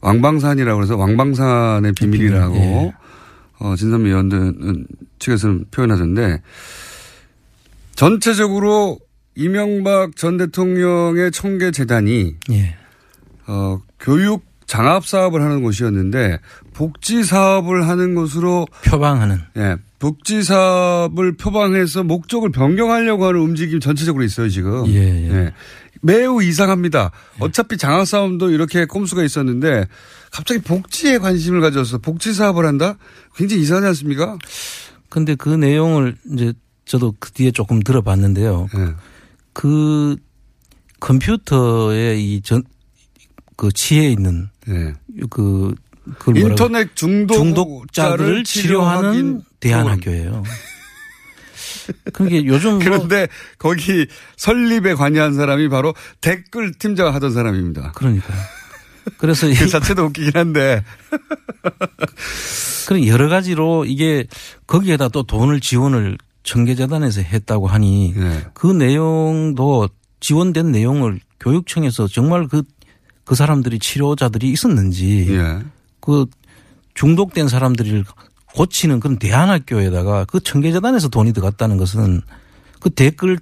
왕방산이라고 0.00 0.82
해서 0.82 0.96
왕방산의 0.96 1.92
비밀이라고 1.92 2.56
예. 2.56 2.92
어, 3.60 3.74
진선미 3.76 4.08
의원들은 4.08 4.86
측에서는 5.18 5.64
표현하던데 5.70 6.42
전체적으로 7.94 8.98
이명박 9.34 10.16
전 10.16 10.36
대통령의 10.36 11.32
청계 11.32 11.70
재단이 11.70 12.34
예. 12.50 12.76
어, 13.46 13.80
교육 13.98 14.44
장합 14.66 15.06
사업을 15.06 15.42
하는 15.42 15.62
곳이었는데 15.62 16.38
복지 16.74 17.24
사업을 17.24 17.88
하는 17.88 18.14
곳으로 18.14 18.66
표방하는 18.84 19.40
예, 19.56 19.76
복지 19.98 20.42
사업을 20.42 21.36
표방해서 21.36 22.04
목적을 22.04 22.52
변경하려고 22.52 23.26
하는 23.26 23.40
움직임 23.40 23.80
전체적으로 23.80 24.24
있어요 24.24 24.48
지금. 24.48 24.86
예, 24.88 25.30
예. 25.30 25.52
매우 26.02 26.42
이상합니다. 26.42 27.10
어차피 27.40 27.76
장학 27.76 28.06
사업도 28.06 28.50
이렇게 28.50 28.84
꼼수가 28.84 29.24
있었는데 29.24 29.86
갑자기 30.30 30.60
복지에 30.60 31.18
관심을 31.18 31.60
가져서 31.60 31.98
복지 31.98 32.32
사업을 32.32 32.66
한다? 32.66 32.96
굉장히 33.36 33.62
이상하지 33.62 33.86
않습니까? 33.88 34.38
근데 35.08 35.34
그 35.34 35.48
내용을 35.48 36.16
이제 36.32 36.52
저도 36.84 37.14
그 37.18 37.30
뒤에 37.32 37.50
조금 37.50 37.80
들어봤는데요. 37.80 38.68
예. 38.76 38.94
그 39.52 40.16
컴퓨터에 41.00 42.18
이전 42.18 42.62
그 43.56 43.72
치해 43.72 44.10
있는 44.10 44.48
예. 44.68 44.94
그 45.30 45.74
인터넷 46.34 46.94
중독 46.94 47.34
중독자들을 47.34 48.44
치료하는 48.44 49.42
대안학교예요. 49.60 50.42
그게 52.12 52.44
요즘 52.44 52.72
뭐 52.72 52.78
그런데 52.80 53.28
거기 53.58 54.06
설립에 54.36 54.94
관여한 54.94 55.34
사람이 55.34 55.68
바로 55.68 55.94
댓글 56.20 56.72
팀장 56.72 57.14
하던 57.14 57.32
사람입니다. 57.32 57.92
그러니까요. 57.92 58.38
그래서 59.16 59.46
그 59.46 59.68
자체도 59.68 60.04
웃기긴 60.06 60.32
한데 60.34 60.84
그런 62.86 63.06
여러 63.06 63.28
가지로 63.28 63.84
이게 63.84 64.26
거기에다 64.66 65.08
또 65.08 65.22
돈을 65.22 65.60
지원을 65.60 66.18
청계재단에서 66.42 67.20
했다고 67.20 67.66
하니 67.66 68.14
네. 68.16 68.44
그 68.54 68.66
내용도 68.66 69.88
지원된 70.20 70.72
내용을 70.72 71.20
교육청에서 71.40 72.08
정말 72.08 72.48
그, 72.48 72.62
그 73.24 73.34
사람들이 73.34 73.78
치료자들이 73.78 74.50
있었는지 74.50 75.26
예. 75.30 75.58
그 76.00 76.26
중독된 76.94 77.48
사람들을 77.48 78.04
고치는 78.54 79.00
그런 79.00 79.18
대안학교에다가 79.18 80.24
그 80.24 80.40
청계재단에서 80.40 81.08
돈이 81.08 81.32
들어갔다는 81.32 81.76
것은 81.76 82.22
그 82.80 82.90
댓글 82.90 83.38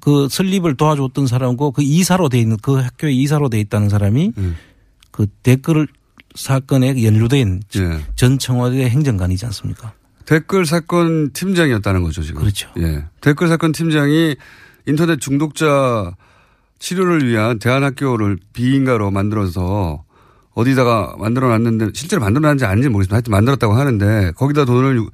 그 0.00 0.28
설립을 0.30 0.76
도와줬던 0.76 1.26
사람고 1.26 1.72
그 1.72 1.82
이사로 1.82 2.28
돼 2.28 2.38
있는 2.38 2.56
그 2.62 2.74
학교에 2.76 3.10
이사로 3.12 3.48
돼 3.48 3.58
있다는 3.60 3.88
사람이 3.88 4.32
음. 4.38 4.56
그 5.10 5.26
댓글 5.42 5.88
사건에 6.36 7.02
연루된 7.02 7.62
예. 7.76 7.98
전 8.14 8.38
청와대 8.38 8.88
행정관이지 8.88 9.46
않습니까? 9.46 9.92
댓글 10.26 10.64
사건 10.64 11.32
팀장이었다는 11.32 12.04
거죠, 12.04 12.22
지금. 12.22 12.40
그렇죠. 12.42 12.70
예. 12.78 13.04
댓글 13.20 13.48
사건 13.48 13.72
팀장이 13.72 14.36
인터넷 14.86 15.20
중독자 15.20 16.14
치료를 16.78 17.26
위한 17.26 17.58
대안학교를 17.58 18.38
비인가로 18.52 19.10
만들어서 19.10 20.04
어디다가 20.54 21.16
만들어 21.18 21.48
놨는데 21.48 21.88
실제로 21.94 22.20
만들어 22.22 22.42
놨는지 22.42 22.64
아닌지 22.64 22.88
모르겠지만 22.88 23.16
하여튼 23.16 23.30
만들었다고 23.32 23.74
하는데 23.74 24.32
거기다 24.36 24.64
돈을 24.64 24.96
유- 24.98 25.10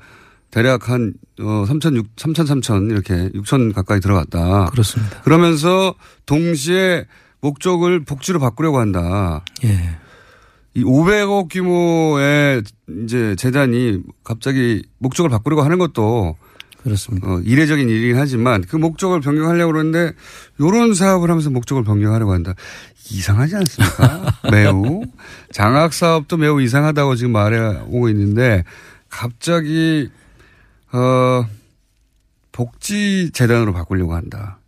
대략 0.57 0.89
한, 0.89 1.13
어, 1.39 1.67
3천, 1.69 1.97
6, 1.97 2.17
3천, 2.17 2.47
3천 2.47 2.91
이렇게 2.91 3.29
6천 3.35 3.75
가까이 3.75 4.01
들어갔다. 4.01 4.71
그렇습니다. 4.71 5.21
그러면서 5.21 5.95
동시에 6.25 7.05
목적을 7.43 8.05
복지로 8.05 8.41
바꾸려고 8.41 8.79
한다. 8.79 9.45
예. 9.65 9.99
이 10.73 10.83
500억 10.83 11.49
규모의 11.51 12.63
이제 13.05 13.37
재단이 13.37 14.01
갑자기 14.25 14.83
목적을 14.97 15.29
바꾸려고 15.29 15.61
하는 15.61 15.77
것도 15.77 16.37
그렇습니다. 16.83 17.29
어, 17.29 17.41
이례적인 17.45 17.87
일이긴 17.87 18.17
하지만 18.17 18.63
그 18.63 18.77
목적을 18.77 19.21
변경하려고 19.21 19.73
그러는데 19.73 20.15
요런 20.59 20.95
사업을 20.95 21.29
하면서 21.29 21.51
목적을 21.51 21.85
변경하려고 21.85 22.33
한다. 22.33 22.55
이상하지 23.11 23.57
않습니까? 23.57 24.33
매우. 24.51 25.03
장학 25.53 25.93
사업도 25.93 26.39
매우 26.39 26.63
이상하다고 26.63 27.17
지금 27.17 27.33
말해 27.33 27.59
오고 27.89 28.09
있는데 28.09 28.65
갑자기 29.11 30.09
어 30.97 31.47
복지 32.53 33.31
재단으로 33.33 33.73
바꾸려고 33.75 34.15
한다. 34.15 34.59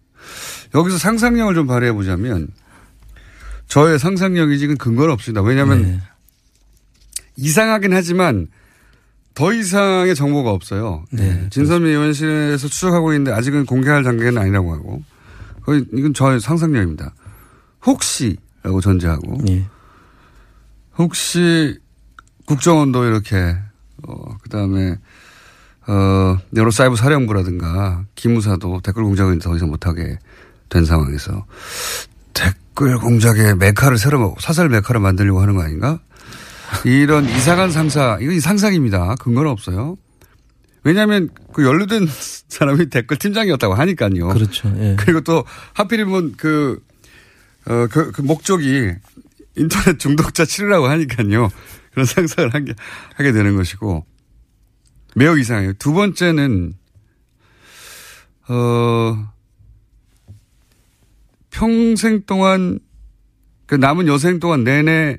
여기서 0.74 0.98
상상력을 0.98 1.54
좀 1.54 1.66
발휘해 1.66 1.92
보자면 1.92 2.48
저의 3.66 3.98
상상력이 3.98 4.58
지금 4.58 4.76
근거는 4.76 5.12
없습니다. 5.14 5.40
왜냐하면 5.42 5.82
네. 5.82 6.00
이상하긴 7.36 7.94
하지만 7.94 8.48
더 9.34 9.52
이상의 9.52 10.14
정보가 10.14 10.50
없어요. 10.50 11.04
네, 11.12 11.48
진선미 11.50 11.88
의원실에서 11.88 12.68
추적하고 12.68 13.12
있는데 13.12 13.32
아직은 13.32 13.66
공개할 13.66 14.02
단계는 14.02 14.36
아니라고 14.36 14.74
하고 14.74 15.02
거의 15.62 15.86
이건 15.92 16.12
저의 16.12 16.40
상상력입니다. 16.40 17.14
혹시라고 17.86 18.80
전제하고 18.82 19.38
예. 19.48 19.64
혹시 20.98 21.78
국정원도 22.46 23.04
이렇게 23.04 23.56
어 24.06 24.36
그다음에 24.38 24.98
어 25.88 26.38
여러 26.56 26.70
사이버 26.70 26.96
사령부라든가 26.96 28.04
기무사도 28.14 28.80
댓글 28.82 29.04
공작을 29.04 29.38
더 29.38 29.56
이상 29.56 29.68
못하게 29.68 30.18
된 30.68 30.84
상황에서 30.84 31.46
댓글 32.34 32.98
공작의 32.98 33.56
메카를 33.56 33.98
새로 33.98 34.36
사설 34.38 34.68
메카를 34.68 35.00
만들려고 35.00 35.40
하는 35.40 35.54
거 35.54 35.62
아닌가? 35.62 35.98
이런 36.84 37.24
이상한 37.24 37.70
상사 37.70 38.18
이건 38.20 38.38
상상입니다. 38.40 39.16
근거는 39.16 39.50
없어요. 39.50 39.96
왜냐하면 40.84 41.28
그 41.52 41.64
연루된 41.64 42.06
사람이 42.48 42.90
댓글 42.90 43.16
팀장이었다고 43.16 43.74
하니까요. 43.74 44.28
그렇죠. 44.28 44.72
예. 44.78 44.96
그리고 44.98 45.20
또 45.22 45.44
하필이면 45.74 46.34
그, 46.36 46.82
어, 47.66 47.86
그, 47.90 48.12
그 48.12 48.22
목적이 48.22 48.92
인터넷 49.56 49.98
중독자 49.98 50.44
치료라고 50.44 50.86
하니까요. 50.88 51.50
그런 51.92 52.04
상상을 52.06 52.54
하게, 52.54 52.74
하게 53.16 53.32
되는 53.32 53.56
것이고 53.56 54.04
매우 55.14 55.38
이상해요. 55.38 55.74
두 55.74 55.92
번째는, 55.92 56.74
어, 58.48 59.28
평생 61.50 62.22
동안 62.24 62.78
그 63.66 63.74
남은 63.74 64.06
여생 64.06 64.38
동안 64.38 64.64
내내 64.64 65.18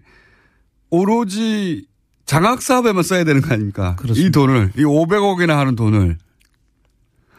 오로지 0.89 1.85
장학 2.25 2.61
사업에만 2.61 3.03
써야 3.03 3.23
되는 3.23 3.41
거 3.41 3.53
아닙니까? 3.53 3.95
그렇습니다. 3.95 4.27
이 4.27 4.31
돈을, 4.31 4.71
이 4.75 4.83
500억이나 4.83 5.49
하는 5.49 5.75
돈을 5.75 6.17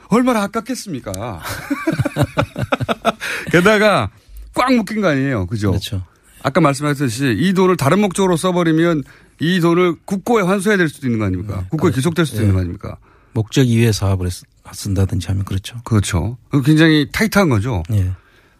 얼마나 0.09 0.43
아깝겠습니까? 0.43 1.13
게다가 3.51 4.11
꽉 4.55 4.73
묶인 4.75 5.01
거 5.01 5.09
아니에요. 5.09 5.47
그죠? 5.47 5.71
그렇죠. 5.71 6.05
아까 6.43 6.61
말씀하셨듯이 6.61 7.37
이 7.39 7.53
돈을 7.55 7.77
다른 7.77 8.01
목적으로 8.01 8.37
써버리면 8.37 9.05
이 9.41 9.61
돈을 9.61 9.97
국고에 10.05 10.43
환수해야 10.43 10.77
될 10.77 10.89
수도 10.89 11.07
있는 11.07 11.19
거 11.19 11.25
아닙니까? 11.27 11.65
국고에 11.71 11.91
기속될 11.93 12.27
수도 12.27 12.39
예. 12.39 12.43
있는 12.43 12.55
거 12.55 12.61
아닙니까? 12.61 12.97
목적 13.33 13.63
이외의 13.67 13.93
사업을 13.93 14.27
했- 14.27 14.43
쓴다든지 14.73 15.27
하면 15.29 15.45
그렇죠. 15.45 15.79
그렇죠. 15.85 16.37
굉장히 16.65 17.09
타이트한 17.13 17.49
거죠. 17.49 17.83
예. 17.93 18.13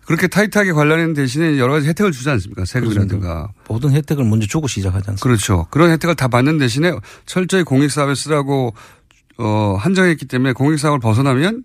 그렇게 0.07 0.27
타이트하게 0.27 0.73
관련된 0.73 1.15
대신에 1.15 1.59
여러 1.59 1.73
가지 1.75 1.87
혜택을 1.89 2.11
주지 2.11 2.29
않습니까? 2.31 2.65
세금이라든가. 2.65 3.53
모든 3.69 3.93
혜택을 3.93 4.25
먼저 4.25 4.47
주고 4.47 4.67
시작하지 4.67 5.11
않습니까? 5.11 5.23
그렇죠. 5.23 5.67
그런 5.71 5.91
혜택을 5.93 6.17
다 6.17 6.27
받는 6.29 6.59
대신에 6.59 6.93
철저히 7.27 7.63
공익사업에 7.63 8.15
쓰라고 8.17 8.75
어, 9.39 9.77
한정했기 9.79 10.27
때문에 10.27 10.53
공익사업을 10.53 10.99
벗어나면 10.99 11.63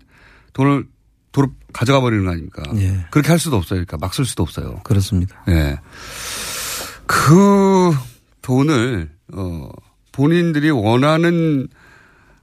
돈을 0.52 0.86
도로 1.32 1.48
가져가 1.72 2.00
버리는 2.00 2.24
거 2.24 2.30
아닙니까? 2.30 2.62
예. 2.76 3.04
그렇게 3.10 3.28
할 3.30 3.38
수도 3.40 3.56
없어요. 3.56 3.78
그러니까 3.84 3.96
막 3.98 4.12
쓸 4.14 4.24
수도 4.24 4.42
없어요. 4.44 4.80
그렇습니다. 4.84 5.42
예. 5.48 5.78
그 7.06 7.92
돈을 8.46 9.10
어 9.32 9.68
본인들이 10.12 10.70
원하는 10.70 11.68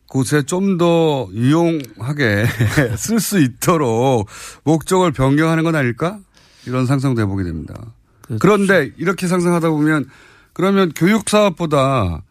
곳에 0.08 0.44
좀 0.44 0.78
더 0.78 1.28
유용하게 1.34 2.46
쓸 2.98 3.20
수 3.20 3.40
있도록 3.40 4.28
목적을 4.64 5.12
변경하는 5.12 5.64
건 5.64 5.76
아닐까? 5.76 6.20
이런 6.68 6.86
상상도 6.86 7.22
해보게 7.22 7.44
됩니다. 7.44 7.74
그렇죠. 8.22 8.40
그런데 8.40 8.92
이렇게 8.98 9.28
상상하다 9.28 9.70
보면 9.70 10.06
그러면 10.54 10.92
교육 10.96 11.30
사업보다 11.30 12.24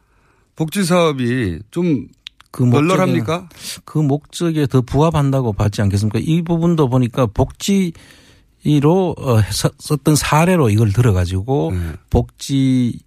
복지 0.54 0.84
사업이 0.84 1.60
좀 1.70 2.08
그 2.52 2.62
널널합니까? 2.64 3.48
그 3.86 3.98
목적에 3.98 4.66
더 4.66 4.82
부합한다고 4.82 5.54
봤지 5.54 5.80
않겠습니까? 5.80 6.18
이 6.22 6.42
부분도 6.42 6.90
보니까 6.90 7.24
복지로 7.26 7.94
어, 9.18 9.38
해서 9.38 9.70
썼던 9.78 10.16
사례로 10.16 10.68
이걸 10.68 10.92
들어가지고 10.92 11.72
네. 11.74 11.92
복지 12.10 13.00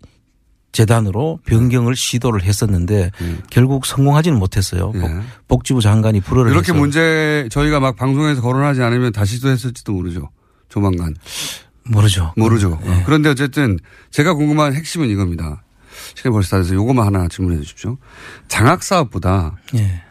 재단으로 0.75 1.39
변경을 1.45 1.95
시도를 1.95 2.43
했었는데 2.43 3.11
결국 3.49 3.85
성공하지는 3.85 4.37
못했어요. 4.37 4.91
복- 4.91 5.01
예. 5.03 5.21
복지부 5.47 5.79
장관이 5.79 6.19
불허를 6.19 6.51
이렇게 6.51 6.73
해서 6.73 6.79
문제 6.79 7.47
저희가 7.49 7.79
막 7.79 7.95
방송에서 7.95 8.41
거론하지 8.41 8.81
않으면 8.83 9.13
다시 9.13 9.39
또 9.39 9.47
했을지도 9.47 9.93
모르죠. 9.93 10.29
조만간. 10.67 11.15
모르죠. 11.85 12.33
모르죠. 12.35 12.77
예. 12.87 13.03
그런데 13.05 13.29
어쨌든 13.29 13.79
제가 14.11 14.33
궁금한 14.33 14.73
핵심은 14.73 15.07
이겁니다. 15.07 15.63
시간이 16.15 16.33
벌써 16.33 16.49
다 16.57 16.57
돼서 16.61 16.75
요것만 16.75 17.05
하나 17.05 17.29
질문해 17.29 17.61
주십시오. 17.61 17.97
장학 18.49 18.83
사업보다 18.83 19.55
예. 19.75 20.01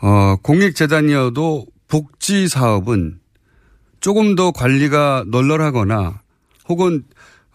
어, 0.00 0.36
공익재단이어도 0.42 1.66
복지 1.88 2.48
사업은 2.48 3.18
조금 4.00 4.34
더 4.34 4.50
관리가 4.50 5.24
널널하거나 5.30 6.20
혹은 6.70 7.04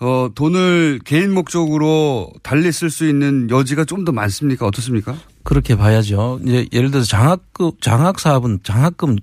어, 0.02 0.30
돈을 0.34 1.00
개인 1.04 1.34
목적으로 1.34 2.32
달리 2.42 2.72
쓸 2.72 2.90
수 2.90 3.08
있는 3.08 3.50
여지가 3.50 3.84
좀 3.86 4.06
더 4.06 4.12
많습니까? 4.14 4.66
어떻습니까? 4.66 5.16
그렇게 5.44 5.76
봐야죠. 5.76 6.40
이제 6.46 6.68
예를 6.72 6.90
들어서 6.92 7.08
장학금 7.08 7.72
장학 7.82 8.20
사업은 8.20 8.60
장학금 8.64 9.18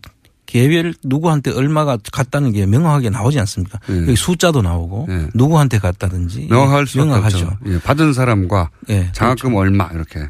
개별 0.45 0.93
누구한테 1.03 1.51
얼마가 1.51 1.99
갔다는 2.13 2.53
게 2.53 2.67
명확하게 2.67 3.11
나오지 3.11 3.39
않습니까? 3.41 3.81
예. 3.91 4.03
여기 4.03 4.17
숫자도 4.17 4.61
나오고 4.63 5.07
예. 5.11 5.29
누구한테 5.35 5.79
갔다든지 5.79 6.49
명확할 6.51 6.87
수밖에 6.87 7.09
명확하죠. 7.09 7.51
예, 7.67 7.79
받은 7.81 8.13
사람과 8.13 8.71
예. 8.91 9.11
장학금 9.13 9.55
얼마 9.55 9.87
이렇게. 9.93 10.29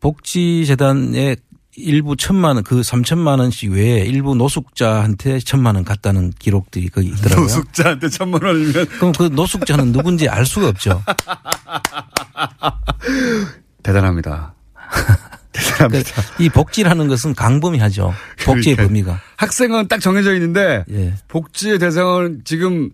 복지재단에 0.00 1.36
일부 1.76 2.16
천만 2.16 2.56
원, 2.56 2.64
그 2.64 2.82
삼천만 2.82 3.38
원씩 3.38 3.72
외에 3.72 4.04
일부 4.04 4.34
노숙자한테 4.34 5.38
천만 5.40 5.76
원 5.76 5.84
갔다는 5.84 6.32
기록들이 6.38 6.88
거기 6.88 7.08
있더라고요. 7.08 7.42
노숙자한테 7.42 8.08
천만 8.08 8.42
원이면 8.42 8.86
그럼 8.86 9.12
그 9.12 9.24
노숙자는 9.24 9.92
누군지 9.92 10.28
알 10.28 10.44
수가 10.44 10.68
없죠. 10.68 11.02
대단합니다. 13.82 14.54
대단합니다. 15.52 16.10
그러니까 16.12 16.42
이 16.42 16.48
복지라는 16.48 17.08
것은 17.08 17.34
강범위하죠. 17.34 18.12
복지의 18.44 18.76
그러니까. 18.76 18.82
범위가. 18.86 19.20
학생은 19.36 19.88
딱 19.88 20.00
정해져 20.00 20.34
있는데 20.34 20.84
예. 20.90 21.14
복지의 21.28 21.78
대상은 21.78 22.42
지금 22.44 22.90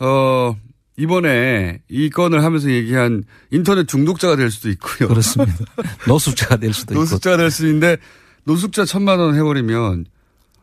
어 0.00 0.54
이번에 0.98 1.80
이 1.88 2.08
건을 2.10 2.42
하면서 2.42 2.70
얘기한 2.70 3.24
인터넷 3.50 3.86
중독자가 3.86 4.36
될 4.36 4.50
수도 4.50 4.70
있고요. 4.70 5.08
그렇습니다. 5.08 5.52
노숙자가 6.08 6.56
될 6.56 6.72
수도 6.72 6.94
있고. 6.94 7.00
노숙자가 7.02 7.36
될 7.36 7.50
수 7.50 7.66
있는데 7.66 7.98
노숙자 8.44 8.84
천만 8.84 9.18
원 9.18 9.34
해버리면 9.34 10.06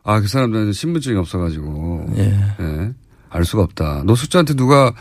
아 0.02 0.20
그 0.20 0.28
사람들은 0.28 0.72
신분증이 0.72 1.16
없어가지고 1.18 2.12
예. 2.18 2.38
예, 2.60 2.92
알 3.30 3.44
수가 3.44 3.62
없다. 3.62 4.02
노숙자한테 4.04 4.54
누가 4.54 4.92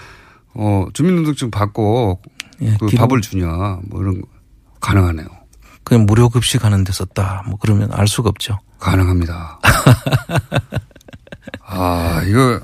어 0.53 0.87
주민등록증 0.93 1.51
받고 1.51 2.21
예, 2.61 2.77
그 2.79 2.85
기록- 2.87 3.01
밥을 3.01 3.21
주냐 3.21 3.79
뭐 3.89 4.01
이런 4.01 4.21
거 4.21 4.27
가능하네요. 4.79 5.27
그냥 5.83 6.05
무료 6.05 6.29
급식 6.29 6.63
하는 6.63 6.83
데 6.85 6.93
썼다. 6.93 7.43
뭐 7.47 7.57
그러면 7.59 7.91
알 7.91 8.07
수가 8.07 8.29
없죠. 8.29 8.59
가능합니다. 8.79 9.59
아, 11.65 12.21
이거, 12.27 12.59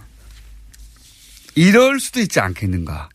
이럴 1.60 2.00
수도 2.00 2.22
있지 2.22 2.40
않겠는가. 2.40 3.10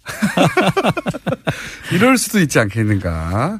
이럴 1.92 2.18
수도 2.18 2.38
있지 2.40 2.59
않겠는가. 2.59 3.59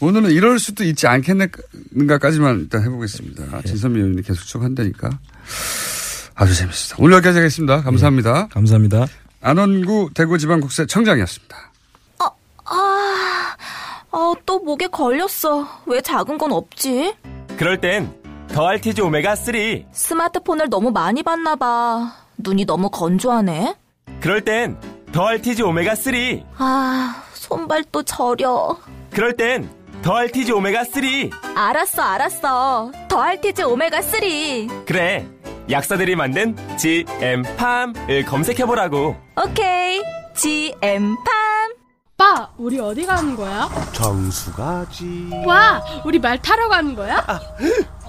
오늘은 0.00 0.32
이럴 0.32 0.58
수도 0.58 0.84
있지 0.84 1.06
않겠는가까지만 1.06 2.60
일단 2.60 2.82
해보겠습니다. 2.84 3.62
진선미 3.62 3.98
의원이 3.98 4.20
계속 4.20 4.42
추천한다니까. 4.42 5.08
아주 6.34 6.54
재밌습니다. 6.54 6.96
오늘 7.02 7.14
여기까지 7.16 7.38
하겠습니다. 7.38 7.82
감사합니다. 7.82 8.48
감사합니다. 8.48 9.06
안원구 9.40 10.10
대구지방국세 10.14 10.84
청장이었습니다. 10.84 11.56
아, 12.18 12.30
아, 14.12 14.34
또 14.44 14.58
목에 14.58 14.88
걸렸어. 14.88 15.84
왜 15.86 16.02
작은 16.02 16.36
건 16.36 16.52
없지? 16.52 17.14
그럴 17.56 17.80
땐 17.80 18.12
더알티지 18.48 19.00
오메가 19.00 19.36
3. 19.36 19.54
스마트폰을 19.90 20.68
너무 20.68 20.90
많이 20.90 21.22
봤나 21.22 21.56
봐. 21.56 22.14
눈이 22.36 22.66
너무 22.66 22.90
건조하네. 22.90 23.74
그럴 24.20 24.40
땐 24.42 24.76
더알티지 25.12 25.62
오메가 25.62 25.94
3. 25.94 26.14
아, 26.58 27.22
손발도 27.34 28.02
저려. 28.02 28.76
그럴 29.10 29.36
땐 29.36 29.68
더알티지 30.02 30.52
오메가 30.52 30.84
3. 30.84 31.02
알았어, 31.56 32.02
알았어. 32.02 32.92
더알티지 33.08 33.62
오메가 33.62 34.02
3. 34.02 34.84
그래. 34.86 35.26
약사들이 35.70 36.16
만든 36.16 36.56
GM팜을 36.78 38.24
검색해보라고. 38.26 39.16
오케이. 39.44 40.02
GM팜. 40.34 41.16
오빠, 42.20 42.50
우리 42.58 42.80
어디 42.80 43.06
가는 43.06 43.36
거야? 43.36 43.68
정수 43.92 44.52
가지. 44.52 45.30
와, 45.46 45.80
우리 46.04 46.18
말 46.18 46.36
타러 46.42 46.68
가는 46.68 46.96
거야? 46.96 47.24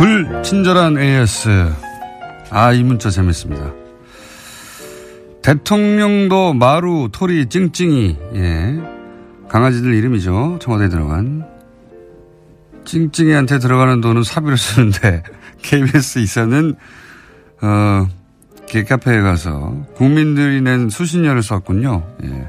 불친절한 0.00 0.98
AS. 0.98 1.74
아, 2.48 2.72
이 2.72 2.82
문자 2.82 3.10
재밌습니다. 3.10 3.70
대통령도 5.42 6.54
마루, 6.54 7.10
토리, 7.12 7.50
찡찡이, 7.50 8.16
예. 8.34 8.80
강아지들 9.50 9.92
이름이죠. 9.92 10.58
청와대에 10.62 10.88
들어간. 10.88 11.46
찡찡이한테 12.86 13.58
들어가는 13.58 14.00
돈은 14.00 14.22
사비로 14.22 14.56
쓰는데, 14.56 15.22
KBS 15.60 16.20
이사는, 16.20 16.76
어, 17.60 18.08
개카페에 18.68 19.20
가서 19.20 19.84
국민들이 19.96 20.62
낸 20.62 20.88
수신료를 20.88 21.42
썼군요. 21.42 22.06
예. 22.24 22.48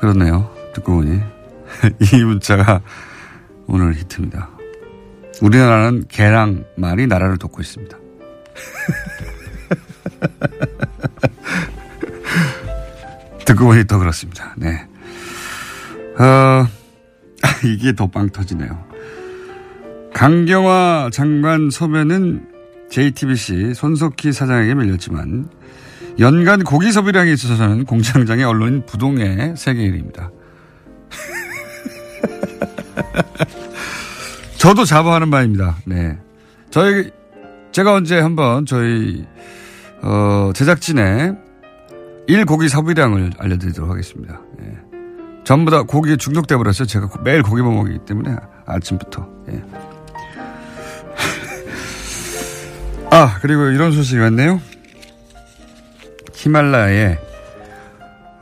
그렇네요. 0.00 0.50
듣고 0.74 0.96
보니. 0.96 1.20
이 2.12 2.24
문자가 2.24 2.80
오늘 3.68 3.94
히트입니다. 3.94 4.53
우리나라는 5.42 6.04
개랑 6.08 6.64
말이 6.76 7.06
나라를 7.06 7.36
돕고 7.38 7.60
있습니다. 7.60 7.98
듣고 13.44 13.66
보니 13.66 13.86
더 13.86 13.98
그렇습니다. 13.98 14.54
네. 14.56 14.86
어, 16.18 16.66
이게 17.64 17.92
더 17.94 18.06
빵 18.06 18.30
터지네요. 18.30 18.84
강경화 20.14 21.10
장관 21.12 21.70
섭외는 21.70 22.46
JTBC 22.90 23.74
손석희 23.74 24.32
사장에게 24.32 24.74
밀렸지만 24.74 25.48
연간 26.20 26.62
고기 26.62 26.92
소비량에 26.92 27.32
있어서는 27.32 27.84
공장장의 27.84 28.44
언론인 28.44 28.86
부동의 28.86 29.54
세계 29.56 29.90
1위입니다. 29.90 30.30
저도 34.64 34.86
자부하는 34.86 35.28
바입니다. 35.28 35.76
네. 35.84 36.18
저희, 36.70 37.10
제가 37.72 37.92
언제 37.92 38.18
한번 38.18 38.64
저희, 38.64 39.26
어, 40.00 40.52
제작진의 40.54 41.36
일 42.28 42.46
고기 42.46 42.70
소비량을 42.70 43.32
알려드리도록 43.38 43.90
하겠습니다. 43.90 44.40
예. 44.62 44.78
전부 45.44 45.70
다 45.70 45.82
고기에 45.82 46.16
중독돼 46.16 46.56
버렸어요. 46.56 46.86
제가 46.86 47.10
매일 47.22 47.42
고기만 47.42 47.74
먹기 47.74 47.98
때문에 48.06 48.36
아침부터. 48.64 49.28
예. 49.50 49.62
아, 53.12 53.38
그리고 53.42 53.64
이런 53.66 53.92
소식이 53.92 54.18
왔네요. 54.18 54.62
히말라야에 56.32 57.18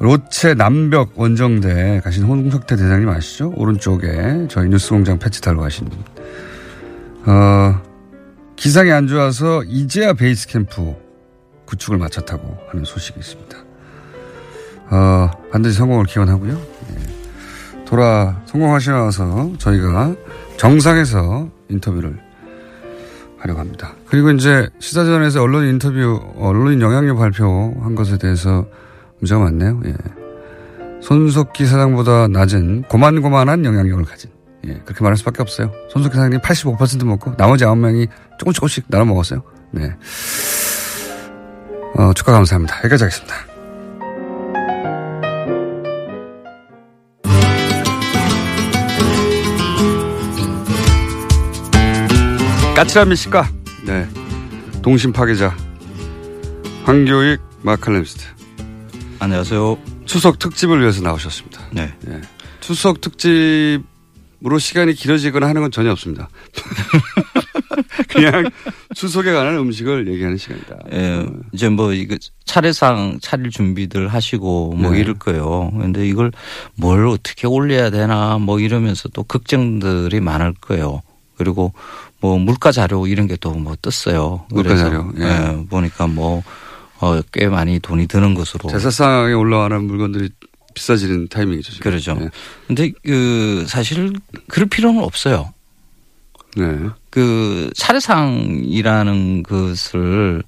로체 0.02 0.54
남벽 0.54 1.12
원정대 1.14 2.00
가신 2.02 2.24
홍석태 2.24 2.74
대장님 2.74 3.08
아시죠? 3.08 3.52
오른쪽에 3.54 4.48
저희 4.48 4.68
뉴스공장 4.68 5.20
패치 5.20 5.40
달고 5.40 5.62
가신 5.62 5.88
어, 7.24 7.80
기상이 8.56 8.90
안 8.90 9.06
좋아서 9.06 9.62
이제야 9.62 10.12
베이스 10.12 10.48
캠프 10.48 10.96
구축을 11.66 11.98
마쳤다고 11.98 12.58
하는 12.68 12.84
소식이 12.84 13.20
있습니다. 13.20 13.56
어, 14.90 15.30
반드시 15.52 15.78
성공을 15.78 16.06
기원하고요. 16.06 16.52
예. 16.54 17.84
돌아 17.84 18.42
성공하시면서 18.46 19.52
저희가 19.58 20.16
정상에서 20.56 21.48
인터뷰를 21.68 22.18
하려고 23.38 23.60
합니다. 23.60 23.94
그리고 24.06 24.32
이제 24.32 24.68
시사전에서 24.80 25.42
언론 25.42 25.68
인터뷰, 25.68 26.20
언론인 26.38 26.80
영향력 26.80 27.18
발표한 27.18 27.94
것에 27.94 28.18
대해서 28.18 28.66
문제가 29.22 29.40
많네요. 29.40 29.80
예. 29.86 29.94
손석희 31.00 31.66
사장보다 31.66 32.28
낮은 32.28 32.82
고만고만한 32.82 33.64
영향력을 33.64 34.04
가진 34.04 34.30
예, 34.66 34.74
그렇게 34.84 35.02
말할 35.02 35.16
수밖에 35.16 35.42
없어요. 35.42 35.72
손석희 35.90 36.14
사장님 36.14 36.40
85% 36.40 37.04
먹고 37.04 37.36
나머지 37.36 37.64
9명이 37.64 38.08
조금 38.38 38.52
조금씩 38.52 38.84
나눠 38.88 39.06
먹었어요. 39.06 39.42
네. 39.70 39.94
어, 41.96 42.12
축하 42.14 42.32
감사합니다. 42.32 42.78
여기까지 42.78 43.04
하겠습니다. 43.04 43.34
까칠한 52.74 53.08
미식가 53.10 53.48
네. 53.86 54.08
동심 54.82 55.12
파괴자 55.12 55.54
황교익 56.84 57.40
마칼렘스트 57.62 58.41
안녕하세요. 59.26 59.78
추석 60.04 60.40
특집을 60.40 60.80
위해서 60.80 61.00
나오셨습니다. 61.00 61.60
네. 61.70 61.92
네. 62.00 62.20
추석 62.58 63.00
특집으로 63.00 64.58
시간이 64.58 64.94
길어지거나 64.94 65.46
하는 65.48 65.62
건 65.62 65.70
전혀 65.70 65.92
없습니다. 65.92 66.28
그냥 68.10 68.50
추석에 68.96 69.32
관한 69.32 69.56
음식을 69.58 70.08
얘기하는 70.08 70.36
시간이다. 70.38 70.76
예, 70.92 71.24
이제 71.52 71.68
뭐 71.68 71.92
이거 71.92 72.16
차례상 72.44 73.20
차릴 73.22 73.50
준비들 73.50 74.08
하시고 74.08 74.72
뭐 74.76 74.90
네. 74.90 74.98
이럴 74.98 75.14
거예요. 75.14 75.70
근데 75.70 76.04
이걸 76.08 76.32
뭘 76.74 77.06
어떻게 77.06 77.46
올려야 77.46 77.90
되나 77.90 78.38
뭐 78.38 78.58
이러면서 78.58 79.08
또 79.10 79.22
걱정들이 79.22 80.18
많을 80.18 80.52
거예요. 80.60 81.00
그리고 81.36 81.72
뭐 82.20 82.38
물가 82.38 82.72
자료 82.72 83.06
이런 83.06 83.28
게 83.28 83.36
또 83.36 83.52
뭐 83.52 83.76
떴어요. 83.80 84.46
물가 84.50 84.76
자료, 84.76 85.12
예. 85.20 85.22
예, 85.22 85.66
보니까 85.68 86.08
뭐 86.08 86.42
어, 87.02 87.20
꽤 87.32 87.48
많이 87.48 87.80
돈이 87.80 88.06
드는 88.06 88.34
것으로. 88.34 88.70
제사상에 88.70 89.32
올라가는 89.32 89.82
물건들이 89.82 90.30
비싸지는 90.72 91.26
타이밍이죠. 91.26 91.72
지금. 91.72 91.90
그렇죠. 91.90 92.14
네. 92.14 92.28
근데 92.68 92.92
그 93.04 93.64
사실 93.66 94.12
그럴 94.46 94.68
필요는 94.68 95.02
없어요. 95.02 95.52
네. 96.56 96.64
그 97.10 97.70
차례상이라는 97.74 99.42
것을 99.42 100.44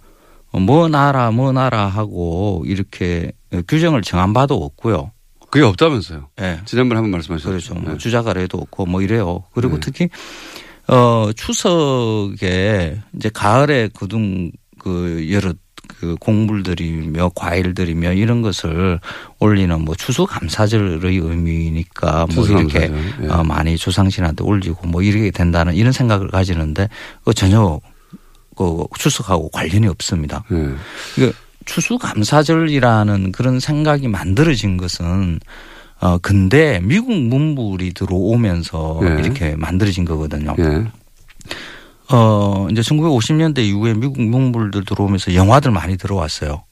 뭐 0.53 0.89
나라 0.89 1.33
뭐 1.33 1.51
나라 1.51 1.89
하고 1.89 2.63
이렇게 2.67 3.33
규정을 3.67 4.03
정한 4.03 4.33
바도 4.33 4.55
없고요. 4.55 5.11
그게 5.51 5.65
없다면서요. 5.65 6.29
예. 6.41 6.61
지난번에 6.67 6.99
한번 6.99 7.11
말씀하셨죠. 7.13 7.49
그렇죠. 7.49 7.75
뭐 7.75 7.93
네. 7.93 7.99
주자가래도 7.99 8.59
없고 8.59 8.87
뭐 8.87 9.03
이래요. 9.03 9.43
그리고 9.53 9.75
네. 9.75 9.81
특히 9.81 10.09
어 10.87 11.31
추석에 11.35 13.01
이제 13.17 13.29
가을에 13.31 13.89
그둥 13.93 14.53
그 14.79 15.29
여러 15.33 15.53
그 15.87 16.17
곡물들이며 16.21 17.31
과일들이며 17.35 18.13
이런 18.15 18.43
것을 18.43 19.01
올리는 19.39 19.81
뭐 19.81 19.95
추수감사절의 19.95 21.17
의미니까 21.17 22.27
뭐 22.35 22.47
이렇게 22.47 22.89
추수감사절, 22.89 23.25
예. 23.25 23.29
어, 23.29 23.45
많이 23.45 23.77
조상신한테 23.77 24.45
올리고 24.45 24.87
뭐 24.87 25.03
이렇게 25.03 25.31
된다는 25.31 25.75
이런 25.75 25.93
생각을 25.93 26.29
가지는데 26.29 26.89
그 27.25 27.35
전혀 27.35 27.81
그 28.57 28.85
추석하고 28.99 29.51
관련이 29.51 29.89
없습니다. 29.89 30.45
네. 30.49 30.69
그 31.15 31.33
추수감사절이라는 31.65 33.33
그런 33.33 33.61
생각이 33.61 34.09
만들어진 34.09 34.77
것은 34.77 35.41
어 36.01 36.19
근데 36.19 36.81
미국 36.83 37.13
문물이 37.13 37.95
들어오면서 37.95 39.01
예. 39.03 39.23
이렇게 39.23 39.57
만들어진 39.57 40.05
거거든요. 40.05 40.55
예. 42.13 42.15
어 42.15 42.69
이제 42.71 42.81
1950년대 42.81 43.59
이후에 43.61 43.95
미국 43.95 44.21
문물들 44.21 44.85
들어오면서 44.85 45.35
영화들 45.35 45.71
많이 45.71 45.97
들어왔어요. 45.97 46.63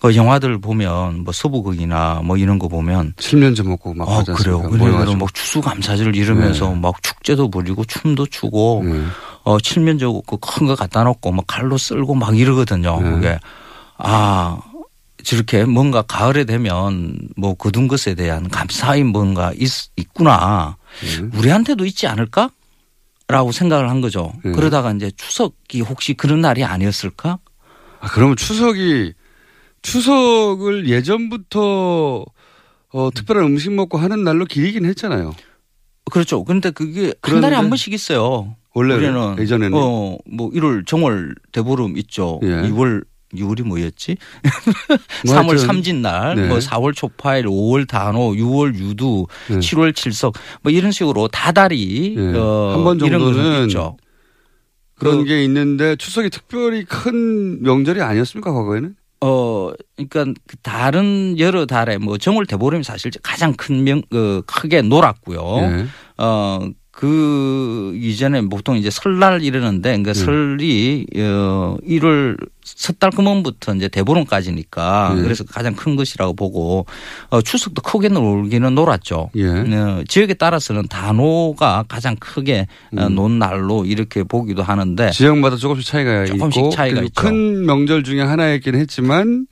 그 0.00 0.14
영화들 0.14 0.60
보면 0.60 1.24
뭐 1.24 1.32
서부극이나 1.32 2.20
뭐 2.22 2.36
이런 2.36 2.58
거 2.58 2.68
보면 2.68 3.14
7년째 3.16 3.66
먹고 3.66 3.94
막 3.94 4.08
아, 4.08 4.22
그래요. 4.22 4.60
않습니까? 4.64 4.98
그래서. 4.98 5.16
막 5.16 5.34
추수감사절 5.34 6.14
이러면서 6.14 6.68
네. 6.68 6.80
막 6.80 7.02
축제도 7.02 7.50
부리고 7.50 7.84
춤도 7.84 8.26
추고 8.26 8.82
네. 8.84 9.02
어, 9.42 9.58
칠면조 9.58 10.22
그큰 10.22 10.66
거 10.68 10.76
갖다 10.76 11.02
놓고 11.02 11.32
막 11.32 11.44
칼로 11.48 11.76
쓸고 11.76 12.14
막 12.14 12.38
이러거든요. 12.38 13.00
네. 13.00 13.10
그게 13.10 13.38
아 13.96 14.60
저렇게 15.24 15.64
뭔가 15.64 16.02
가을에 16.02 16.44
되면 16.44 17.18
뭐 17.36 17.54
거둔 17.54 17.88
것에 17.88 18.14
대한 18.14 18.48
감사의 18.48 19.02
뭔가 19.02 19.52
있, 19.58 19.68
있구나. 19.96 20.76
네. 21.00 21.38
우리한테도 21.38 21.84
있지 21.86 22.06
않을까? 22.06 22.50
라고 23.28 23.52
생각을 23.52 23.90
한 23.90 24.00
거죠. 24.00 24.32
네. 24.42 24.52
그러다가 24.52 24.90
이제 24.92 25.10
추석이 25.14 25.82
혹시 25.82 26.14
그런 26.14 26.40
날이 26.40 26.64
아니었을까? 26.64 27.38
아, 28.00 28.08
그러면 28.08 28.36
추석이 28.36 29.12
추석을 29.82 30.88
예전부터 30.88 32.24
어, 32.90 33.10
특별한 33.14 33.44
음식 33.44 33.72
먹고 33.72 33.98
하는 33.98 34.24
날로 34.24 34.46
기리긴 34.46 34.86
했잖아요. 34.86 35.34
그렇죠. 36.10 36.42
그런데 36.42 36.70
그게 36.70 37.12
한 37.20 37.42
달에 37.42 37.54
한 37.54 37.68
번씩 37.68 37.92
있어요. 37.92 38.56
원래는? 38.74 39.36
예전에는? 39.38 39.76
어, 39.76 40.16
뭐 40.26 40.50
1월 40.50 40.86
정월 40.86 41.34
대보름 41.52 41.98
있죠. 41.98 42.40
예. 42.44 42.48
2월 42.48 43.04
2월이 43.34 43.62
뭐였지? 43.62 44.16
뭐 45.26 45.34
3월 45.34 45.48
하여튼, 45.48 45.58
삼진날, 45.58 46.36
네. 46.36 46.48
뭐 46.48 46.58
4월 46.58 46.94
초파일, 46.94 47.44
5월 47.46 47.86
단오, 47.86 48.32
6월 48.34 48.74
유두, 48.74 49.26
네. 49.48 49.58
7월 49.58 49.94
칠석, 49.94 50.34
뭐 50.62 50.72
이런 50.72 50.90
식으로 50.92 51.28
다달이 51.28 52.14
예. 52.16 52.38
어, 52.38 52.72
한번 52.74 53.00
이런 53.00 53.20
것은 53.20 53.34
정도는 53.34 53.66
있죠. 53.66 53.96
그런 54.94 55.18
그- 55.18 55.24
게 55.26 55.44
있는데 55.44 55.96
추석이 55.96 56.30
특별히 56.30 56.84
큰 56.84 57.62
명절이 57.62 58.00
아니었습니까 58.00 58.52
과거에는? 58.52 58.94
어, 59.20 59.72
그러니까 59.96 60.40
그 60.46 60.56
다른 60.62 61.38
여러 61.38 61.66
달에 61.66 61.98
뭐 61.98 62.18
정월 62.18 62.46
대보름이 62.46 62.84
사실 62.84 63.10
가장 63.22 63.52
큰 63.54 63.82
명, 63.84 64.00
그 64.10 64.42
크게 64.46 64.82
놀았고요. 64.82 65.40
예. 65.62 65.86
어, 66.18 66.60
그 66.98 67.92
이전에 67.94 68.40
보통 68.48 68.76
이제 68.76 68.90
설날 68.90 69.44
이러는데 69.44 69.90
그러니까 69.90 70.14
네. 70.14 70.18
설이 70.18 71.06
어 71.18 71.76
1월 71.86 72.36
섣달 72.64 73.12
금원부터 73.12 73.76
이제 73.76 73.86
대보름까지니까 73.86 75.12
네. 75.14 75.22
그래서 75.22 75.44
가장 75.44 75.76
큰 75.76 75.94
것이라고 75.94 76.34
보고 76.34 76.86
어 77.30 77.40
추석도 77.40 77.82
크게 77.82 78.08
놀기는 78.08 78.74
놀았죠. 78.74 79.30
예. 79.36 79.46
어, 79.46 80.02
지역에 80.08 80.34
따라서는 80.34 80.88
단오가 80.88 81.84
가장 81.86 82.16
크게 82.16 82.66
어, 82.96 83.06
음. 83.06 83.14
논 83.14 83.38
날로 83.38 83.84
이렇게 83.84 84.24
보기도 84.24 84.64
하는데 84.64 85.12
지역마다 85.12 85.54
조금씩 85.54 85.86
차이가 85.86 86.24
조금씩 86.24 86.58
있고 86.58 86.70
차이가 86.70 87.02
있죠. 87.02 87.22
큰 87.22 87.64
명절 87.64 88.02
중에 88.02 88.22
하나였긴 88.22 88.74
했지만 88.74 89.46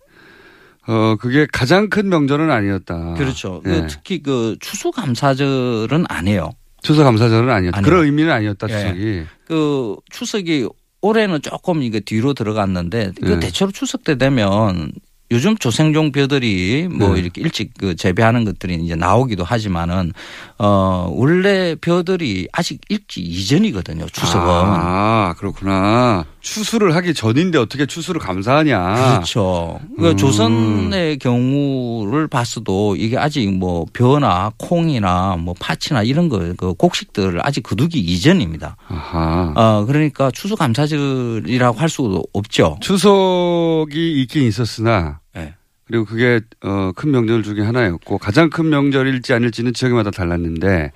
어 0.88 1.14
그게 1.20 1.46
가장 1.52 1.90
큰 1.90 2.08
명절은 2.08 2.50
아니었다. 2.50 3.14
그렇죠. 3.14 3.62
예. 3.66 3.70
그 3.70 3.86
특히 3.86 4.20
그 4.20 4.56
추수감사절은 4.58 6.06
안 6.08 6.26
해요. 6.26 6.50
추석 6.86 7.02
감사절은 7.02 7.50
아니었다. 7.50 7.78
아니요. 7.78 7.84
그런 7.84 8.04
의미는 8.04 8.30
아니었다 8.30 8.68
예. 8.70 8.72
추석이. 8.72 9.22
그 9.48 9.96
추석이 10.10 10.68
올해는 11.00 11.42
조금 11.42 11.82
이게 11.82 11.98
뒤로 11.98 12.32
들어갔는데 12.32 13.10
그 13.20 13.32
네. 13.32 13.40
대체로 13.40 13.72
추석 13.72 14.04
때 14.04 14.16
되면 14.16 14.92
요즘 15.32 15.56
조생종 15.56 16.12
벼들이 16.12 16.86
뭐 16.88 17.14
네. 17.14 17.20
이렇게 17.22 17.40
일찍 17.40 17.72
그 17.76 17.96
재배하는 17.96 18.44
것들이 18.44 18.76
이제 18.76 18.94
나오기도 18.94 19.42
하지만은 19.42 20.12
어 20.58 21.10
원래 21.12 21.74
벼들이 21.74 22.46
아직 22.52 22.80
읽기 22.88 23.20
이전이거든요. 23.20 24.06
추석은. 24.06 24.46
아 24.48 25.34
그렇구나. 25.38 26.24
추수를 26.46 26.94
하기 26.94 27.12
전인데 27.12 27.58
어떻게 27.58 27.86
추수를 27.86 28.20
감사하냐. 28.20 28.94
그렇죠. 28.94 29.80
그 29.98 30.10
음. 30.10 30.16
조선의 30.16 31.18
경우를 31.18 32.28
봤어도 32.28 32.94
이게 32.96 33.18
아직 33.18 33.50
뭐 33.52 33.84
벼나 33.92 34.52
콩이나 34.56 35.36
뭐 35.36 35.54
파치나 35.58 36.02
이런 36.04 36.28
거 36.28 36.36
그 36.56 36.74
곡식들을 36.74 37.40
아직 37.42 37.62
거두기 37.62 37.98
이전입니다. 37.98 38.76
아하. 38.88 39.52
어 39.56 39.84
그러니까 39.86 40.30
추수 40.30 40.54
감사절이라고 40.54 41.78
할 41.78 41.88
수도 41.88 42.22
없죠. 42.32 42.78
추석이 42.80 44.20
있긴 44.22 44.44
있었으나 44.44 45.20
네. 45.34 45.54
그리고 45.86 46.04
그게 46.04 46.40
어, 46.62 46.92
큰 46.94 47.10
명절 47.10 47.42
중에 47.42 47.62
하나였고 47.62 48.18
가장 48.18 48.50
큰 48.50 48.68
명절일지 48.68 49.32
아닐지는 49.32 49.72
지역마다 49.72 50.10
달랐는데 50.10 50.92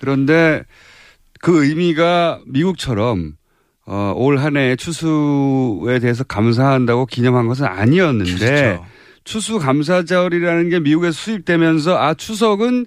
그런데 0.00 0.62
그 1.40 1.64
의미가 1.64 2.40
미국처럼 2.46 3.34
어, 3.92 4.12
올 4.16 4.38
한 4.38 4.56
해 4.56 4.76
추수에 4.76 5.98
대해서 5.98 6.22
감사한다고 6.22 7.06
기념한 7.06 7.48
것은 7.48 7.66
아니었는데 7.66 8.46
그렇죠. 8.62 8.86
추수 9.24 9.58
감사절이라는 9.58 10.68
게 10.70 10.78
미국에서 10.80 11.12
수입되면서 11.12 11.98
아 11.98 12.14
추석은 12.14 12.86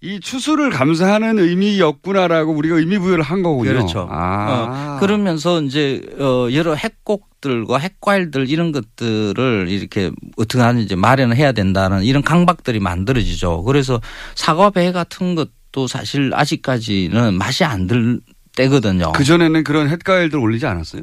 이 0.00 0.20
추수를 0.20 0.70
감사하는 0.70 1.38
의미였구나라고 1.38 2.52
우리가 2.52 2.76
의미 2.76 2.98
부여를 2.98 3.24
한 3.24 3.42
거군요. 3.42 3.70
그렇죠. 3.70 4.06
아. 4.10 4.96
어, 4.96 5.00
그러면서 5.00 5.60
이제 5.62 6.00
어 6.20 6.46
여러 6.52 6.74
핵곡들과 6.74 7.78
핵과일들 7.78 8.48
이런 8.48 8.70
것들을 8.70 9.66
이렇게 9.68 10.12
어떻게 10.36 10.62
하는지 10.62 10.94
마련을 10.94 11.36
해야 11.36 11.50
된다는 11.52 12.04
이런 12.04 12.22
강박들이 12.22 12.78
만들어지죠. 12.80 13.64
그래서 13.64 14.00
사과 14.36 14.70
배 14.70 14.92
같은 14.92 15.34
것도 15.34 15.88
사실 15.88 16.30
아직까지는 16.34 17.34
맛이 17.34 17.64
안 17.64 17.86
들 17.88 18.20
때거든요. 18.68 19.12
그 19.12 19.22
전에는 19.24 19.62
그런 19.64 19.88
햇과일들 19.88 20.38
올리지 20.38 20.66
않았어요? 20.66 21.02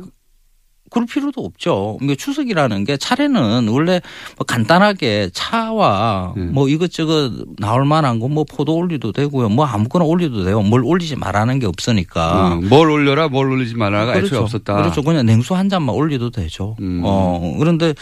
그럴 0.91 1.07
필요도 1.07 1.41
없죠. 1.41 1.97
그러니까 1.99 2.15
추석이라는 2.23 2.83
게 2.85 2.95
차례는 2.95 3.67
원래 3.67 3.99
뭐 4.37 4.45
간단하게 4.45 5.29
차와 5.33 6.33
네. 6.37 6.43
뭐 6.45 6.69
이것저것 6.69 7.31
나올 7.57 7.85
만한 7.85 8.19
거 8.19 8.27
뭐 8.27 8.43
포도 8.43 8.75
올리도 8.75 9.11
되고요. 9.11 9.49
뭐 9.49 9.65
아무거나 9.65 10.05
올리도 10.05 10.43
돼요. 10.45 10.61
뭘 10.61 10.83
올리지 10.85 11.15
말라는 11.15 11.59
게 11.59 11.65
없으니까. 11.65 12.53
어, 12.53 12.55
뭘 12.61 12.89
올려라 12.91 13.27
뭘 13.29 13.49
올리지 13.51 13.75
말아가 13.75 14.15
애초에 14.15 14.37
없었다. 14.39 14.75
그렇죠. 14.75 15.01
그냥 15.01 15.25
냉수 15.25 15.55
한 15.55 15.69
잔만 15.69 15.95
올려도 15.95 16.29
되죠. 16.29 16.75
음. 16.81 17.01
어, 17.03 17.55
그런데 17.57 17.93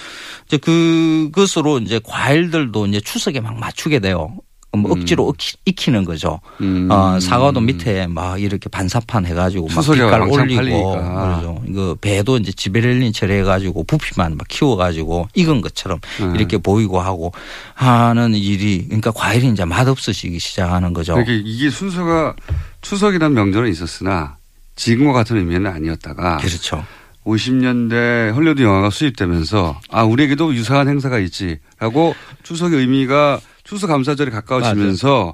이제 0.48 0.58
그것으로 0.58 1.80
이제 1.80 2.00
과일들도 2.04 2.86
이제 2.88 3.00
추석에 3.00 3.40
막 3.40 3.58
맞추게 3.58 4.00
돼요. 4.00 4.36
뭐 4.76 4.92
억지로 4.92 5.32
익히- 5.38 5.56
익히는 5.66 6.04
거죠. 6.04 6.40
음. 6.62 6.88
어, 6.90 7.20
사과도 7.20 7.62
밑에 7.62 8.08
막 8.08 8.42
이렇게 8.42 8.70
반사판 8.70 9.26
해가지고 9.28 9.68
막 9.68 9.86
빛깔 9.86 10.22
올리고 10.24 10.56
팔리니까. 10.56 11.26
그러죠. 11.26 11.62
이거 11.68 11.96
배도 12.02 12.38
이제 12.38 12.52
지베렐린 12.52 13.14
처리해가지고 13.14 13.84
부피만 13.84 14.36
막 14.36 14.48
키워가지고 14.48 15.28
익은 15.36 15.62
것처럼 15.62 16.00
네. 16.20 16.32
이렇게 16.40 16.58
보이고 16.58 17.00
하고 17.00 17.32
하는 17.76 18.34
일이 18.34 18.86
그러니까 18.86 19.12
과일이 19.12 19.48
이제 19.50 19.64
맛없어지기 19.64 20.40
시작하는 20.40 20.92
거죠. 20.94 21.14
그러니까 21.14 21.34
이게 21.48 21.70
순서가 21.70 22.36
추석이라는 22.82 23.36
명절은 23.36 23.70
있었으나 23.70 24.38
지금과 24.76 25.14
같은 25.14 25.38
의미는 25.38 25.68
아니었다가 25.68 26.38
그렇죠. 26.38 26.84
50년대 27.28 28.34
헐리우드 28.34 28.64
영화가 28.64 28.90
수입되면서 28.90 29.80
아 29.92 30.04
우리에게도 30.04 30.54
유사한 30.56 30.88
행사가 30.90 31.20
있지라고 31.20 32.16
추석의 32.42 32.80
의미가 32.80 33.40
추수 33.74 33.88
감사절이 33.88 34.30
가까워지면서 34.30 35.34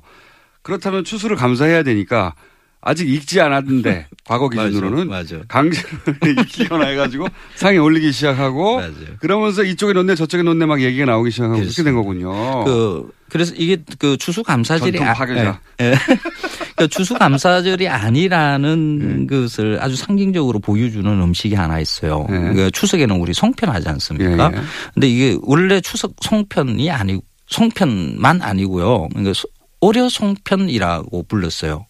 그렇다면 0.61 1.03
추수를 1.03 1.35
감사해야 1.35 1.83
되니까 1.83 2.35
아직 2.81 3.09
익지 3.09 3.41
않았는데 3.41 4.07
과거 4.23 4.47
기준으로는 4.47 5.09
맞아, 5.09 5.35
맞아. 5.35 5.45
강제로 5.49 5.89
익히거나 6.41 6.87
해가지고 6.87 7.27
상에 7.55 7.77
올리기 7.77 8.13
시작하고 8.13 8.77
맞아요. 8.77 8.93
그러면서 9.19 9.63
이쪽에 9.63 9.91
놓네 9.91 10.15
저쪽에 10.15 10.43
놓네 10.43 10.65
막 10.67 10.81
얘기가 10.81 11.03
나오기 11.03 11.31
시작하고 11.31 11.59
그렇게 11.59 11.83
된 11.83 11.93
거군요. 11.93 12.63
그 12.63 13.11
그래서 13.27 13.53
이게 13.57 13.77
그 13.99 14.15
추수 14.15 14.41
감사절이 14.41 14.97
전통 14.97 15.13
파괴자. 15.13 15.59
예, 15.81 15.85
예. 15.85 15.95
그 16.77 16.87
추수 16.87 17.15
감사절이 17.15 17.89
아니라는 17.89 19.27
것을 19.27 19.79
아주 19.81 19.97
상징적으로 19.97 20.59
보여주는 20.59 21.05
음식이 21.05 21.55
하나 21.55 21.81
있어요. 21.81 22.25
네. 22.29 22.53
그 22.53 22.71
추석에는 22.71 23.17
우리 23.17 23.33
송편 23.33 23.69
하지 23.69 23.89
않습니까? 23.89 24.51
예, 24.53 24.57
예. 24.57 24.61
근데 24.93 25.07
이게 25.09 25.37
원래 25.41 25.81
추석 25.81 26.13
송편이 26.21 26.89
아니고 26.89 27.21
송편만 27.49 28.41
아니고요. 28.41 29.09
그러니까 29.09 29.33
소- 29.33 29.47
오려 29.81 30.09
송편이라고 30.09 31.23
불렀어요. 31.23 31.85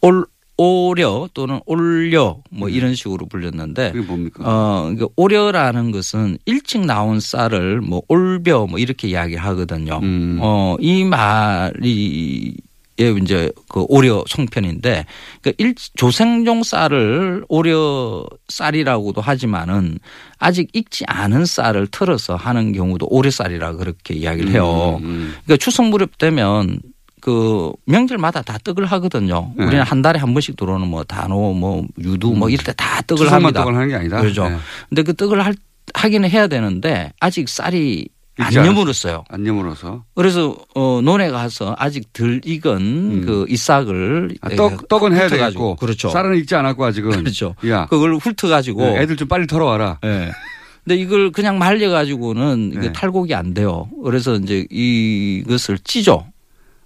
올 0.00 0.24
오려 0.58 1.28
또는 1.34 1.60
올려 1.66 2.38
뭐 2.50 2.68
이런 2.68 2.94
식으로 2.94 3.26
불렸는데 3.26 3.92
그게 3.92 4.06
뭡니까? 4.06 4.42
어, 4.44 4.82
그러니까 4.82 5.06
오려라는 5.16 5.90
것은 5.90 6.38
일찍 6.44 6.84
나온 6.84 7.20
쌀을 7.20 7.80
뭐 7.80 8.02
올벼 8.08 8.66
뭐 8.66 8.78
이렇게 8.78 9.08
이야기하거든요. 9.08 9.98
음. 10.02 10.38
어, 10.40 10.76
이 10.78 11.04
말이 11.04 12.54
예, 12.58 12.62
이제 13.10 13.50
그 13.68 13.84
오려 13.88 14.24
송편인데 14.28 15.06
그러니까 15.40 15.64
일, 15.64 15.74
조생종 15.94 16.62
쌀을 16.62 17.44
오려 17.48 18.24
쌀이라고도 18.48 19.20
하지만은 19.20 19.98
아직 20.38 20.68
익지 20.72 21.04
않은 21.06 21.44
쌀을 21.46 21.86
털어서 21.88 22.36
하는 22.36 22.72
경우도 22.72 23.06
오려 23.10 23.30
쌀이라 23.30 23.74
그렇게 23.74 24.14
이야기를 24.14 24.50
해요. 24.52 24.98
음, 25.02 25.34
그러니까 25.44 25.62
추석 25.62 25.86
무렵 25.88 26.18
되면 26.18 26.80
그 27.20 27.70
명절마다 27.86 28.42
다 28.42 28.58
떡을 28.64 28.84
하거든요. 28.86 29.52
네. 29.56 29.64
우리는 29.64 29.84
한 29.84 30.02
달에 30.02 30.18
한 30.18 30.34
번씩 30.34 30.56
들어오는 30.56 30.88
뭐 30.88 31.04
단오 31.04 31.52
뭐 31.54 31.86
유두 31.98 32.32
뭐 32.32 32.48
이럴 32.50 32.64
때 32.64 32.72
다 32.72 33.00
떡을 33.02 33.30
합니다. 33.30 33.60
떡을 33.60 33.76
하는 33.76 33.88
게 33.88 33.94
아니다. 33.94 34.20
그렇죠. 34.20 34.48
네. 34.48 34.56
근데 34.88 35.02
그 35.04 35.14
떡을 35.14 35.44
할, 35.44 35.54
하기는 35.94 36.28
해야 36.28 36.48
되는데 36.48 37.12
아직 37.20 37.48
쌀이 37.48 38.08
안 38.38 38.46
읽지 38.46 38.58
않았- 38.58 38.66
여물었어요. 38.66 39.24
안 39.28 39.46
여물어서. 39.46 40.04
그래서 40.14 40.56
어 40.74 41.00
논에 41.02 41.30
가서 41.30 41.74
아직 41.78 42.12
덜 42.12 42.40
익은 42.44 43.26
그 43.26 43.44
이싹을 43.48 44.28
음. 44.30 44.36
아, 44.40 44.48
떡, 44.56 44.88
떡은 44.88 45.14
해야. 45.14 45.28
되겠고. 45.28 45.76
그렇죠. 45.76 46.08
쌀은 46.08 46.36
익지 46.38 46.54
않았고 46.54 46.84
아직은. 46.84 47.10
그렇죠. 47.10 47.54
야. 47.68 47.86
그걸 47.86 48.16
훑어 48.16 48.48
가지고 48.48 48.82
네, 48.84 49.02
애들 49.02 49.16
좀 49.16 49.28
빨리 49.28 49.46
털어 49.46 49.66
와라. 49.66 49.98
예. 50.04 50.30
근데 50.84 50.96
이걸 50.96 51.30
그냥 51.30 51.58
말려 51.58 51.90
가지고는 51.90 52.70
네. 52.70 52.76
이게 52.78 52.92
탈곡이 52.92 53.34
안 53.34 53.52
돼요. 53.54 53.88
그래서 54.02 54.34
이제 54.36 54.66
이것을 54.70 55.78
찌죠. 55.84 56.26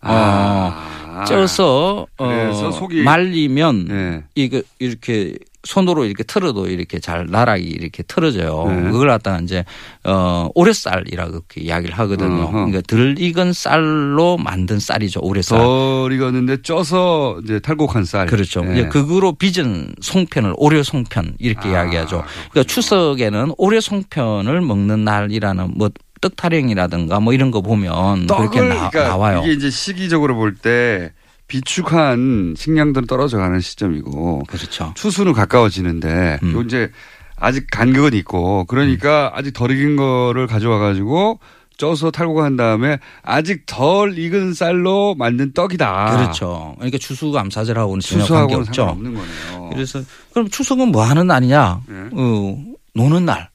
아. 0.01 0.92
어, 1.22 1.24
쪄서 1.24 2.07
그래서 2.18 2.68
어, 2.68 2.70
속이- 2.80 3.03
말리면 3.03 3.84
네. 3.88 4.24
이거 4.34 4.61
이렇게 4.78 5.34
손으로 5.67 6.05
이렇게 6.05 6.25
털어도 6.25 6.69
이렇게 6.69 7.01
잘 7.01 7.27
나락이 7.27 7.64
이렇게 7.64 8.03
털어져요. 8.07 8.67
네. 8.69 8.91
그걸 8.91 9.09
갖다가 9.09 9.41
이제 9.41 9.64
어 10.05 10.49
오래쌀이라고 10.55 11.31
그렇게 11.33 11.61
이야기를 11.62 11.99
하거든요. 11.99 12.43
어허. 12.45 12.53
그러니까 12.53 12.81
덜 12.87 13.19
익은 13.19 13.53
쌀로 13.53 14.37
만든 14.37 14.79
쌀이죠. 14.79 15.21
오래쌀. 15.23 15.59
덜 15.59 16.12
익었는데 16.12 16.62
쪄서 16.62 17.41
이제 17.45 17.59
탈곡한 17.59 18.05
쌀. 18.05 18.27
그렇죠. 18.27 18.62
네. 18.62 18.73
이제 18.73 18.89
극으로 18.89 19.33
빚은 19.33 19.97
송편을 20.01 20.55
오려 20.57 20.83
송편 20.83 21.35
이렇게 21.39 21.69
아, 21.69 21.73
이야기하죠. 21.73 22.25
그러니까 22.51 22.73
추석에는 22.73 23.53
오려 23.59 23.81
송편을 23.81 24.61
먹는 24.61 25.05
날이라는 25.05 25.73
뭐 25.77 25.91
떡타령이라든가 26.21 27.21
뭐 27.21 27.33
이런 27.33 27.51
거 27.51 27.61
보면 27.61 28.27
그렇게 28.27 28.61
나, 28.62 28.89
그러니까 28.91 29.17
와요 29.17 29.43
이게 29.45 29.53
이제 29.53 29.71
시기적으로 29.71 30.35
볼때 30.35 31.12
비축한 31.49 32.55
식량들은 32.57 33.07
떨어져 33.07 33.38
가는 33.38 33.61
시점이고 33.61 34.44
그렇죠. 34.49 34.92
추수는 34.97 35.32
가까워지는데 35.32 36.40
음. 36.42 36.53
요 36.53 36.62
이제 36.62 36.90
아직 37.36 37.66
간격은 37.70 38.14
있고 38.14 38.64
그러니까 38.64 39.32
아직 39.34 39.53
덜 39.53 39.70
익은 39.70 39.97
거를 39.97 40.47
가져와 40.47 40.78
가지고 40.78 41.38
쪄서 41.76 42.11
탈곡한 42.11 42.57
다음에 42.57 42.99
아직 43.22 43.66
덜 43.66 44.18
익은 44.18 44.55
쌀로 44.55 45.14
만든 45.14 45.53
떡이다. 45.53 46.16
그렇죠. 46.16 46.74
그러니까 46.76 46.99
추수감사절하고는 46.99 48.01
전혀 48.01 48.22
추수하고는 48.22 48.49
관계없죠. 48.49 48.82
상관없는 48.82 49.14
거네요. 49.14 49.70
그래서 49.70 50.01
그럼 50.32 50.49
추석은 50.49 50.88
뭐 50.88 51.03
하는 51.03 51.26
날이냐? 51.26 51.82
네. 51.86 51.94
어, 52.12 52.59
노는 52.94 53.26
날. 53.26 53.51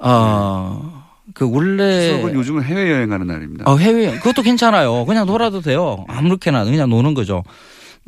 어, 0.00 0.95
그 1.36 1.46
원래 1.50 2.08
추석은 2.16 2.34
요즘은 2.34 2.62
해외 2.62 2.90
여행 2.90 3.10
가는 3.10 3.26
날입니다. 3.26 3.70
어, 3.70 3.76
해외 3.76 4.10
그것도 4.18 4.40
괜찮아요. 4.40 5.04
그냥 5.04 5.26
놀아도 5.26 5.60
돼요. 5.60 6.06
아무렇게나 6.08 6.64
그냥 6.64 6.88
노는 6.88 7.12
거죠. 7.12 7.44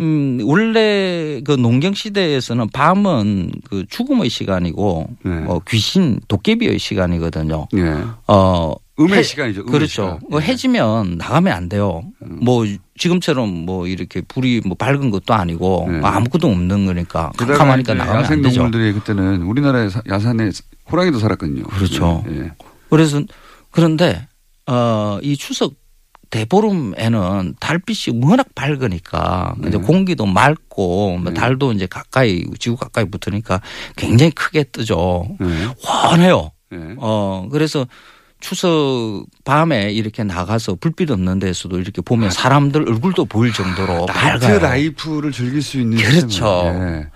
음, 0.00 0.38
원래 0.44 1.42
그 1.44 1.52
농경 1.52 1.92
시대에서는 1.92 2.68
밤은 2.72 3.50
그 3.68 3.84
죽음의 3.90 4.30
시간이고 4.30 5.10
네. 5.24 5.44
어, 5.46 5.58
귀신 5.68 6.20
도깨비의 6.28 6.78
시간이거든요. 6.78 7.66
예. 7.76 7.96
어, 8.28 8.72
음의 8.98 9.18
해- 9.18 9.22
시간이죠. 9.22 9.60
음의 9.62 9.72
그렇죠. 9.72 9.86
시간. 9.88 10.12
음. 10.12 10.18
그 10.30 10.40
해지면 10.40 11.18
나가면 11.18 11.52
안 11.52 11.68
돼요. 11.68 12.04
뭐 12.20 12.64
지금처럼 12.96 13.48
뭐 13.66 13.86
이렇게 13.86 14.22
불이 14.22 14.62
뭐 14.64 14.74
밝은 14.74 15.10
것도 15.10 15.34
아니고 15.34 15.88
네. 15.90 16.00
아무것도 16.02 16.48
없는 16.48 16.86
거니까 16.86 17.30
캄캄하니까 17.36 17.92
이제 17.92 17.98
나가면 18.02 18.24
안 18.24 18.42
되죠. 18.42 18.54
동물들이 18.62 18.92
그때는 18.94 19.42
우리나라에 19.42 19.90
사- 19.90 20.02
야산에 20.08 20.50
호랑이도 20.90 21.18
살았거든요. 21.18 21.64
그렇죠. 21.64 22.24
예, 22.30 22.36
예. 22.44 22.52
그래서 22.90 23.22
그런데 23.70 24.26
어, 24.66 25.18
이 25.22 25.36
추석 25.36 25.74
대보름에는 26.30 27.54
달빛이 27.58 28.20
워낙 28.22 28.46
밝으니까 28.54 29.54
네. 29.58 29.68
이제 29.68 29.78
공기도 29.78 30.26
맑고 30.26 31.18
뭐 31.18 31.32
달도 31.32 31.72
이제 31.72 31.86
가까이 31.86 32.44
지구 32.58 32.76
가까이 32.76 33.06
붙으니까 33.06 33.62
굉장히 33.96 34.30
크게 34.32 34.64
뜨죠. 34.64 35.26
네. 35.40 35.46
환해요. 35.82 36.50
네. 36.70 36.94
어 36.98 37.48
그래서 37.50 37.86
추석 38.40 39.24
밤에 39.44 39.90
이렇게 39.90 40.22
나가서 40.22 40.76
불빛 40.76 41.10
없는 41.10 41.38
데서도 41.38 41.80
이렇게 41.80 42.02
보면 42.02 42.30
사람들 42.30 42.88
얼굴도 42.88 43.24
보일 43.24 43.52
정도로 43.52 44.06
night 44.06 44.46
밝아요. 44.46 44.58
life를 44.58 45.32
즐길 45.32 45.62
수 45.62 45.80
있는 45.80 45.96
그렇죠. 45.98 46.62
예. 46.66 47.08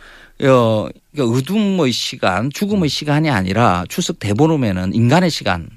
어, 0.43 0.89
그러니까 1.13 1.39
어둠의 1.39 1.93
시간, 1.93 2.51
죽음의 2.51 2.89
시간이 2.89 3.31
아니라 3.31 3.85
추석 3.89 4.19
대보름에는 4.19 4.95
인간의 4.95 5.31
시간이 5.31 5.69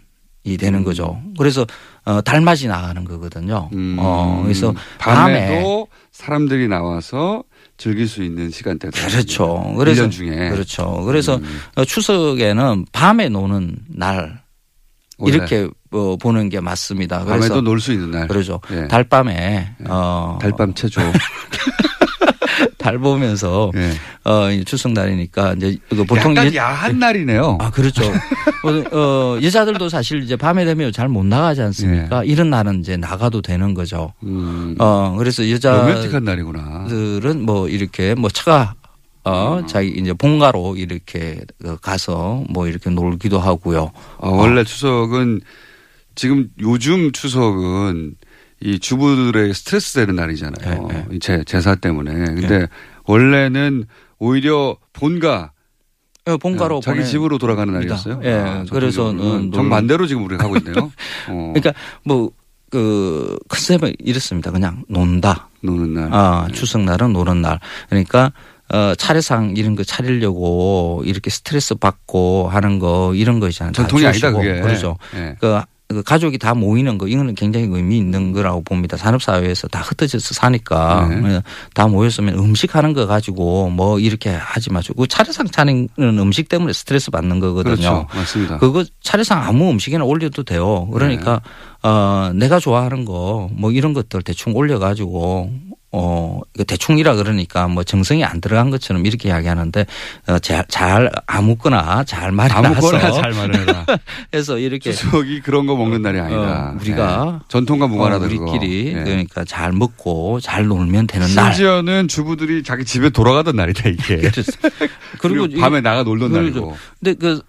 되는 0.60 0.84
거죠. 0.84 1.22
그래서 1.38 1.66
어, 2.06 2.22
달맞이 2.22 2.68
나가는 2.68 3.04
거거든요. 3.04 3.70
어, 4.00 4.42
그래서 4.44 4.74
밤에 4.98 5.48
밤에 5.48 5.62
도 5.64 5.88
사람들이 6.12 6.68
나와서 6.68 7.44
즐길 7.78 8.08
수 8.08 8.24
있는 8.24 8.50
시간대다. 8.52 9.08
그렇죠. 9.08 9.74
그래서 9.78 10.06
1년 10.08 10.12
중에. 10.12 10.50
그렇죠. 10.50 11.04
그래서 11.06 11.36
음. 11.38 11.60
어, 11.76 11.84
추석에는 11.86 12.86
밤에 12.92 13.30
노는 13.30 13.76
날. 13.90 14.44
이렇게 15.26 15.70
어, 15.92 16.18
보는 16.18 16.50
게 16.50 16.60
맞습니다. 16.60 17.24
그래서 17.24 17.40
밤에도 17.40 17.62
놀 17.62 17.80
수 17.80 17.94
있는 17.94 18.12
날. 18.12 18.28
그러죠. 18.28 18.60
예. 18.72 18.88
달밤에 18.88 19.76
어, 19.88 20.38
달밤 20.42 20.74
체조. 20.74 21.00
달 22.78 22.98
보면서 23.00 23.72
예. 23.76 23.92
어, 24.30 24.50
이 24.52 24.64
추석 24.66 24.92
날이니까 24.94 25.54
이제 25.58 25.78
그 25.90 26.04
보통 26.06 26.36
약간 26.36 26.54
예- 26.54 26.58
야한 26.58 27.00
날이네요. 27.00 27.58
아, 27.60 27.70
그렇죠. 27.72 28.04
어, 28.64 28.98
어, 28.98 29.40
여자들도 29.42 29.90
사실 29.90 30.24
이제 30.24 30.36
밤에 30.36 30.66
되면 30.66 30.92
잘 30.92 31.08
못 31.10 31.26
나가지 31.26 31.62
않습니까? 31.62 32.24
이런 32.24 32.50
날은 32.50 32.80
이제 32.82 32.98
나가도 32.98 33.42
되는 33.42 33.74
거죠. 33.74 34.14
음, 34.24 34.76
어, 34.80 35.16
그래서 35.18 35.50
여자. 35.50 35.72
로맨틱한 35.86 36.24
날이구나. 36.24 36.86
들은 36.90 37.46
뭐 37.46 37.68
이렇게 37.70 38.16
뭐 38.16 38.30
차가 38.30 38.74
어, 39.24 39.62
자기 39.68 39.90
이제 39.98 40.14
본가로 40.14 40.76
이렇게 40.78 41.40
어, 41.64 41.76
가서 41.82 42.44
뭐 42.50 42.68
이렇게 42.68 42.90
놀기도 42.90 43.40
하고요. 43.40 43.92
아, 44.22 44.28
원래 44.30 44.64
추석은 44.64 45.42
지금 46.16 46.48
요즘 46.60 47.12
추석은 47.12 48.16
이 48.62 48.80
주부들의 48.80 49.54
스트레스 49.54 49.94
되는 49.96 50.16
날이잖아요. 50.16 50.88
네, 50.88 51.06
이 51.12 51.20
제, 51.20 51.44
제사 51.46 51.76
때문에. 51.76 52.14
근데 52.14 52.68
원래는 53.06 53.86
오히려 54.18 54.78
본가 54.94 55.52
예, 56.28 56.38
본가로 56.38 56.80
자기 56.82 57.00
보내- 57.00 57.08
집으로 57.10 57.38
돌아가는. 57.38 57.72
날이었어요. 57.74 58.20
예, 58.24 58.34
아, 58.34 58.66
그래서는 58.72 59.12
전통적으로는 59.18 59.50
놀- 59.52 59.54
정반대로 59.54 60.08
지금 60.08 60.24
우리가 60.26 60.46
하고 60.46 60.58
있네요. 60.58 60.74
어, 61.30 61.54
그러니까 61.54 61.74
뭐그 62.04 63.38
컨셉은 63.48 63.94
이렇습니다. 64.00 64.52
그냥 64.52 64.84
논다. 64.90 65.50
노는 65.62 65.94
날. 65.94 66.10
아, 66.12 66.48
추석 66.54 66.82
날은 66.82 67.14
노는 67.14 67.42
날. 67.42 67.60
그러니까 67.90 68.32
어, 68.74 68.96
차례상 68.96 69.54
이런 69.56 69.76
거 69.76 69.84
차리려고 69.84 71.04
이렇게 71.06 71.30
스트레스 71.30 71.76
받고 71.76 72.50
하는 72.50 72.80
거 72.80 73.14
이런 73.14 73.40
거 73.40 73.48
있잖아요. 73.50 73.74
다 73.74 73.84
전통이 73.84 74.06
아니다. 74.08 74.32
그게. 74.32 74.60
그렇죠. 74.62 74.98
예. 75.16 75.36
그, 75.40 75.48
그 75.48 75.62
가족이 76.04 76.40
다 76.40 76.54
모이는 76.56 76.98
거 76.98 77.08
이거는 77.08 77.36
굉장히 77.36 77.68
의미 77.70 77.98
있는 77.98 78.32
거라고 78.32 78.62
봅니다. 78.64 78.98
산업 78.98 79.22
사회에서 79.22 79.68
다 79.68 79.82
흩어져서 79.82 80.34
사니까 80.34 81.08
네. 81.10 81.22
그래서 81.22 81.44
다 81.76 81.88
모였으면 81.88 82.40
음식 82.40 82.76
하는 82.76 82.94
거 82.94 83.06
가지고 83.06 83.70
뭐 83.70 84.00
이렇게 84.00 84.32
하지 84.32 84.72
마시고 84.72 85.04
그 85.04 85.08
차례상 85.08 85.48
차리는 85.48 85.90
음식 86.00 86.50
때문에 86.50 86.74
스트레스 86.74 87.12
받는 87.12 87.40
거거든요. 87.40 87.76
그렇죠. 87.76 88.08
맞습니다. 88.16 88.58
그거 88.58 88.84
차례상 89.02 89.44
아무 89.44 89.70
음식이나 89.70 90.04
올려도 90.04 90.44
돼요. 90.44 90.88
그러니까 90.92 91.42
네. 91.84 91.90
어 91.90 92.32
내가 92.34 92.60
좋아하는 92.60 93.06
거 93.06 93.48
뭐 93.52 93.72
이런 93.72 93.94
것들 93.94 94.22
대충 94.24 94.56
올려 94.56 94.80
가지고 94.80 95.52
어 95.98 96.42
이거 96.54 96.66
대충이라 96.66 97.16
그러니까 97.16 97.70
뭐 97.70 97.86
정성이 97.86 98.26
안 98.26 98.42
들어간 98.42 98.70
것처럼 98.70 99.06
이렇게 99.06 99.30
이야기하는데 99.30 99.86
어, 100.28 100.40
잘, 100.40 100.66
잘 100.68 101.10
아무거나 101.26 102.04
잘 102.04 102.34
말해놔서 102.34 102.68
아무거나 102.68 103.12
잘 103.16 103.32
말해라. 103.32 103.86
해서 104.34 104.58
이렇게 104.58 104.92
추석이 104.92 105.40
그런 105.40 105.66
거 105.68 105.78
먹는 105.78 106.02
날이 106.02 106.20
아니다. 106.20 106.74
어, 106.74 106.78
우리가 106.82 107.40
예. 107.40 107.46
전통과 107.48 107.88
무관하다 107.88 108.26
어. 108.26 108.28
우리끼리 108.28 108.88
예. 108.90 109.04
그러니까 109.06 109.46
잘 109.46 109.72
먹고 109.72 110.42
잘 110.42 110.66
놀면 110.66 111.08
되는 111.08 111.34
날. 111.34 111.54
심지어는 111.54 112.10
주부들이 112.10 112.64
자기 112.64 112.84
집에 112.84 113.10
돌아가던 113.10 113.56
날이다 113.56 113.88
이게. 113.88 114.18
그리고 115.20 115.46
그리고 115.48 115.62
밤에 115.62 115.80
나가 115.80 116.04
놀던 116.04 116.30
그렇죠. 116.32 116.42
날이고. 116.60 116.78
근데 117.00 117.14
그 117.14 117.42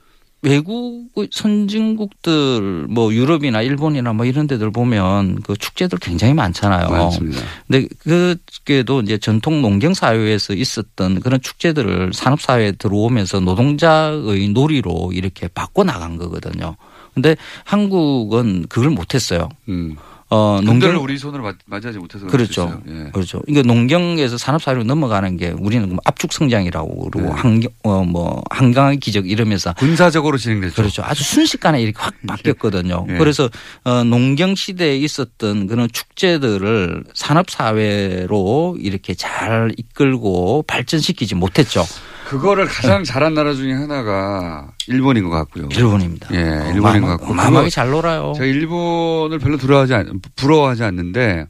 외국 0.47 1.09
선진국들 1.31 2.87
뭐 2.89 3.13
유럽이나 3.13 3.63
일본이나 3.63 4.13
뭐 4.13 4.27
이런 4.27 4.47
데들 4.47 4.71
보면 4.71 5.43
그 5.43 5.57
축제들 5.57 5.99
굉장히 5.99 6.35
많잖아요. 6.35 6.89
많습니다. 6.89 7.43
근데 7.67 7.89
그게도 7.99 9.01
이제 9.03 9.19
전통 9.19 9.61
농경 9.61 9.95
사회에서 9.95 10.55
있었던 10.55 11.21
그런 11.21 11.41
축제들을 11.41 12.13
산업 12.15 12.41
사회에 12.41 12.73
들어오면서 12.73 13.41
노동자의 13.41 14.49
놀이로 14.49 15.13
이렇게 15.13 15.49
바꿔 15.49 15.85
나간 15.85 16.17
거거든요. 16.17 16.77
근데 17.15 17.37
한국은 17.65 18.67
그걸 18.69 18.91
못 18.91 19.15
했어요. 19.15 19.49
음. 19.69 19.97
어, 20.29 20.61
농경을 20.63 20.95
농경 20.95 21.05
우리 21.05 21.19
손으로 21.19 21.43
맞- 21.45 21.55
맞이하지 21.67 21.99
못해서 21.99 22.27
그렇죠. 22.27 22.83
예. 22.89 23.11
그렇죠. 23.13 23.41
그러니까 23.47 23.73
농경에서 23.73 24.37
산업 24.39 24.61
사회로 24.63 24.83
넘어가는 24.83 25.37
게 25.37 25.51
우리는 25.57 25.89
뭐 25.89 25.99
압축 26.05 26.33
성장이라고 26.33 27.11
그러고 27.11 27.33
네. 27.33 27.41
환경 27.41 27.71
어뭐 27.85 28.43
한강의 28.51 28.97
기적 28.99 29.29
이러면서 29.31 29.73
군사적으로 29.75 30.37
진행됐죠. 30.37 30.75
그렇죠. 30.75 31.03
아주 31.05 31.23
순식간에 31.23 31.81
이렇게 31.81 31.99
확 32.01 32.15
바뀌었거든요. 32.27 33.07
예. 33.09 33.19
그래서 33.19 33.49
어 33.85 34.03
농경 34.03 34.57
시대에 34.57 34.97
있었던 34.97 35.69
그런 35.69 35.89
축제들을 35.93 37.05
산업 37.15 37.49
사회로 37.51 38.79
이렇게 38.81 39.15
잘 39.15 39.73
이끌고 39.77 40.65
발전시키지 40.67 41.37
못했죠. 41.37 41.85
그거를 42.29 42.67
가장 42.67 43.05
잘한 43.05 43.35
나라 43.35 43.55
중에 43.55 43.73
하나가 43.73 44.73
일본인 44.89 45.25
것 45.25 45.31
같고요. 45.31 45.69
일본입니다. 45.71 46.29
예, 46.35 46.73
일본인 46.75 47.03
것 47.03 47.09
같고. 47.09 47.27
어마어마하게 47.33 47.71
잘 47.71 47.91
놀아요. 47.91 48.33
제가 48.35 48.47
일본을 48.47 49.39
별로 49.39 49.57
부러워하지, 49.57 49.95
않, 49.95 50.21
부러워하지 50.35 50.83
않는데 50.85 51.47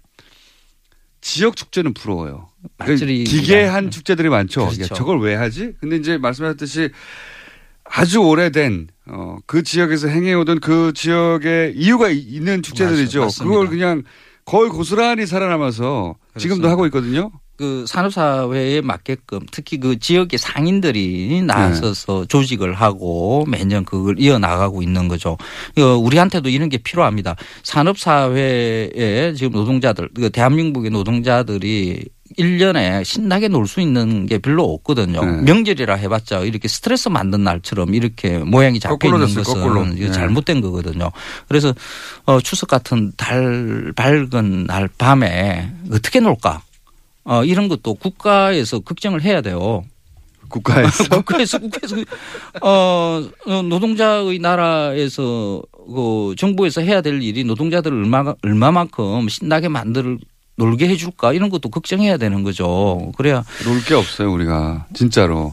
지역 1.21 1.57
축제는 1.57 1.95
부러워요. 1.95 2.49
맞들이 2.79 3.25
기괴한 3.25 3.91
축제들이 3.91 4.29
많죠. 4.29 4.67
그렇죠. 4.67 4.83
야, 4.83 4.87
저걸 4.87 5.21
왜 5.21 5.35
하지? 5.35 5.73
근데 5.81 5.97
이제 5.97 6.19
말씀하셨듯이 6.19 6.91
아주 7.85 8.19
오래된 8.21 8.89
어, 9.07 9.39
그 9.47 9.63
지역에서 9.63 10.09
행해오던 10.09 10.61
그 10.61 10.93
지역의 10.95 11.75
이유가 11.77 12.11
이- 12.11 12.19
있는 12.19 12.63
축제들이죠. 12.63 13.21
맞-. 13.21 13.39
그걸 13.41 13.69
그냥 13.69 14.03
거의 14.45 14.69
고스란히 14.71 15.27
살아남아서 15.27 16.17
지금도 16.39 16.69
하고 16.69 16.85
있거든요. 16.87 17.31
그 17.57 17.85
산업사회에 17.89 18.81
맞게끔 18.83 19.41
특히 19.51 19.79
그 19.79 19.99
지역의 19.99 20.39
상인들이 20.39 21.43
나서서 21.43 22.21
네. 22.21 22.27
조직을 22.29 22.75
하고 22.75 23.45
매년 23.49 23.85
그걸 23.85 24.17
이어나가고 24.19 24.83
있는 24.83 25.09
거죠. 25.09 25.39
이거 25.77 25.97
우리한테도 25.97 26.49
이런 26.51 26.69
게 26.69 26.79
필요합니다. 26.79 27.37
산업사회에 27.63 29.35
지금 29.35 29.53
노동자들, 29.53 30.11
그 30.15 30.31
대한민국의 30.31 30.91
노동자들이 30.91 32.05
1년에 32.39 33.05
신나게 33.05 33.47
놀 33.49 33.67
수 33.67 33.81
있는 33.81 34.27
게 34.27 34.39
별로 34.39 34.65
없거든요. 34.65 35.25
네. 35.25 35.43
명절이라 35.43 35.95
해봤자 35.95 36.41
이렇게 36.41 36.67
스트레스 36.69 37.09
만든 37.09 37.45
날처럼 37.45 37.95
이렇게 37.95 38.39
모양이 38.39 38.79
잡혀 38.81 39.09
있는 39.09 39.27
됐어요, 39.27 39.45
것은 39.45 39.61
거꾸로. 39.61 39.85
네. 39.87 40.11
잘못된 40.11 40.61
거거든요. 40.61 41.13
그래서 41.49 41.73
어, 42.27 42.41
추석 42.41 42.69
같은 42.69 43.13
달 43.17 43.93
밝은 43.95 44.65
날 44.67 44.89
밤에 44.99 45.71
어떻게 45.93 46.21
놀까? 46.21 46.63
어, 47.27 47.45
이런 47.45 47.69
것도 47.69 47.95
국가에서 47.95 48.79
걱정을 48.79 49.23
해야 49.23 49.41
돼요. 49.41 49.85
국가에서? 50.49 51.05
국가에서, 51.11 51.59
국가에서, 51.59 51.97
어, 52.63 53.23
어, 53.47 53.63
노동자의 53.63 54.39
나라에서, 54.39 55.61
그, 55.73 56.35
정부에서 56.39 56.81
해야 56.83 57.01
될 57.01 57.21
일이 57.21 57.43
노동자들을 57.45 57.97
얼마, 58.05 58.33
얼마만큼 58.43 59.29
신나게 59.29 59.69
만들, 59.69 60.19
놀게 60.57 60.89
해줄까? 60.89 61.33
이런 61.33 61.51
것도 61.51 61.69
걱정해야 61.69 62.17
되는 62.17 62.45
거죠. 62.45 63.13
그래야. 63.19 63.45
놀 63.65 63.81
게 63.85 63.95
없어요, 63.95 64.33
우리가. 64.33 64.87
진짜로. 64.95 65.53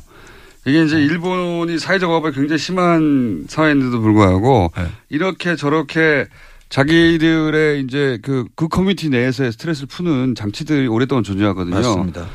이게 0.66 0.84
이제 0.86 0.96
일본이 0.98 1.78
사회적 1.78 2.10
억압이 2.10 2.36
굉장히 2.36 2.58
심한 2.58 3.46
사회인데도 3.50 4.00
불구하고 4.00 4.72
네. 4.78 4.84
이렇게 5.10 5.58
저렇게 5.58 6.28
자기들의 6.74 7.82
이제 7.84 8.18
그, 8.24 8.46
그 8.56 8.68
커뮤니티 8.68 9.08
내에서의 9.10 9.52
스트레스를 9.52 9.88
푸는 9.88 10.34
장치들이 10.34 10.88
오랫동안 10.88 11.24
존재하거든요. 11.24 11.76
맞습니다. 11.76 12.26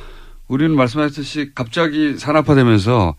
우리는 0.46 0.76
말씀하셨듯이 0.76 1.50
갑자기 1.56 2.16
산업화되면서 2.16 3.16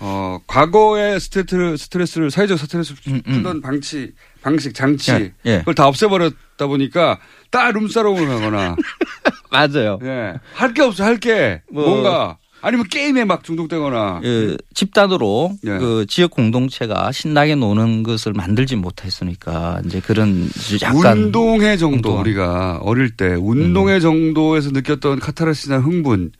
어, 0.00 0.38
과거의 0.46 1.20
스트레스를, 1.20 1.76
스트레스를 1.76 2.30
사회적 2.30 2.58
스트레스를 2.58 3.20
풀던 3.22 3.60
방치, 3.60 4.12
방식, 4.40 4.74
장치 4.74 5.12
예, 5.12 5.32
예. 5.44 5.58
그걸 5.58 5.74
다 5.74 5.86
없애버렸다 5.86 6.66
보니까 6.66 7.18
딱 7.50 7.70
룸사롱을 7.72 8.26
가거나 8.26 8.74
맞아요. 9.52 9.98
예. 10.02 10.34
할 10.54 10.72
게 10.72 10.80
없어, 10.80 11.04
할 11.04 11.18
게. 11.18 11.60
뭐. 11.70 11.86
뭔가. 11.86 12.38
아니면 12.64 12.86
게임에 12.88 13.24
막 13.24 13.44
중독되거나. 13.44 14.20
그 14.22 14.56
집단으로 14.72 15.52
예. 15.64 15.78
그 15.78 16.06
지역 16.08 16.30
공동체가 16.30 17.12
신나게 17.12 17.54
노는 17.56 18.02
것을 18.02 18.32
만들지 18.32 18.76
못했으니까 18.76 19.82
이제 19.84 20.00
그런 20.00 20.48
약간 20.82 21.18
운동회 21.18 21.76
정도 21.76 22.10
운동. 22.10 22.20
우리가 22.20 22.78
어릴 22.82 23.10
때 23.16 23.34
운동회 23.38 24.00
정도에서 24.00 24.70
느꼈던 24.70 25.20
카타르시나 25.20 25.78
흥분 25.78 26.32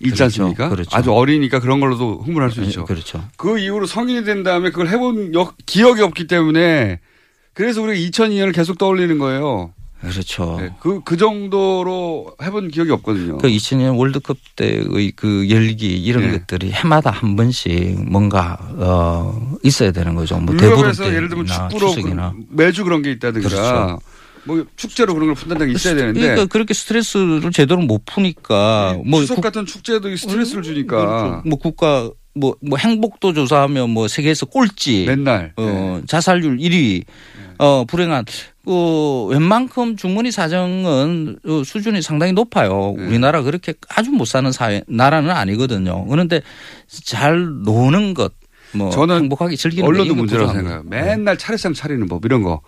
있지 0.00 0.14
그렇죠. 0.14 0.24
않습니까? 0.24 0.68
그렇죠. 0.70 0.88
아주 0.92 1.12
어리니까 1.12 1.60
그런 1.60 1.78
걸로도 1.80 2.22
흥분할 2.24 2.50
수 2.50 2.62
있죠. 2.64 2.84
그렇죠. 2.86 3.22
그 3.36 3.58
이후로 3.58 3.86
성인이 3.86 4.24
된 4.24 4.42
다음에 4.42 4.70
그걸 4.70 4.88
해본 4.88 5.34
역- 5.34 5.54
기억이 5.66 6.00
없기 6.02 6.26
때문에 6.26 6.98
그래서 7.52 7.82
우리가 7.82 7.98
2002년을 8.10 8.54
계속 8.54 8.78
떠올리는 8.78 9.16
거예요. 9.18 9.74
그렇죠. 10.10 10.60
그, 10.80 11.00
그 11.04 11.16
정도로 11.16 12.34
해본 12.42 12.68
기억이 12.68 12.90
없거든요. 12.90 13.38
그 13.38 13.48
2000년 13.48 13.96
월드컵 13.98 14.36
때의 14.56 15.12
그 15.14 15.48
열기 15.48 15.96
이런 16.02 16.24
네. 16.24 16.38
것들이 16.38 16.72
해마다 16.72 17.10
한 17.10 17.36
번씩 17.36 18.10
뭔가 18.10 18.58
어 18.76 19.56
있어야 19.62 19.92
되는 19.92 20.14
거죠. 20.14 20.38
뭐 20.38 20.56
대부분 20.56 20.80
유럽에서 20.80 21.14
예를 21.14 21.28
들면 21.28 21.46
축구로 21.46 21.94
그 21.94 22.32
매주 22.50 22.84
그런 22.84 23.02
게 23.02 23.12
있다든가 23.12 23.48
그렇죠. 23.48 23.98
뭐 24.44 24.64
축제로 24.76 25.14
그런 25.14 25.28
걸 25.28 25.36
푼다는 25.36 25.68
게 25.68 25.72
있어야 25.74 25.94
되는데 25.94 26.20
그러니까 26.20 26.46
그렇게 26.46 26.74
스트레스를 26.74 27.52
제대로 27.52 27.80
못 27.80 28.04
푸니까 28.04 28.98
뭐 29.06 29.20
추석 29.20 29.36
국- 29.36 29.42
같은 29.42 29.66
축제도 29.66 30.14
스트레스를 30.16 30.62
주니까 30.62 30.96
그렇죠. 30.96 31.42
뭐 31.48 31.58
국가 31.58 32.10
뭐, 32.34 32.56
뭐 32.62 32.78
행복도 32.78 33.34
조사하면 33.34 33.90
뭐 33.90 34.08
세계에서 34.08 34.46
꼴찌 34.46 35.04
맨날 35.06 35.52
어, 35.56 36.00
자살률 36.06 36.56
1위 36.58 37.04
어, 37.62 37.84
불행한 37.84 38.24
그 38.64 39.26
웬만큼 39.26 39.96
주머니 39.96 40.32
사정은 40.32 41.38
어, 41.46 41.62
수준이 41.64 42.02
상당히 42.02 42.32
높아요. 42.32 42.94
네. 42.98 43.06
우리나라 43.06 43.42
그렇게 43.42 43.74
아주 43.88 44.10
못 44.10 44.24
사는 44.24 44.50
사회 44.50 44.82
나라는 44.88 45.30
아니거든요. 45.30 46.04
그런데 46.06 46.42
잘 46.88 47.62
노는 47.64 48.14
것, 48.14 48.32
뭐 48.72 48.90
저는 48.90 49.16
행복하게 49.22 49.54
즐기는 49.56 49.84
것 49.84 49.88
언론도 49.90 50.14
문제라고. 50.16 50.52
생각해요. 50.52 50.82
맨날 50.86 51.38
차례상 51.38 51.72
차리는 51.72 52.06
법 52.08 52.24
이런 52.24 52.42
거. 52.42 52.60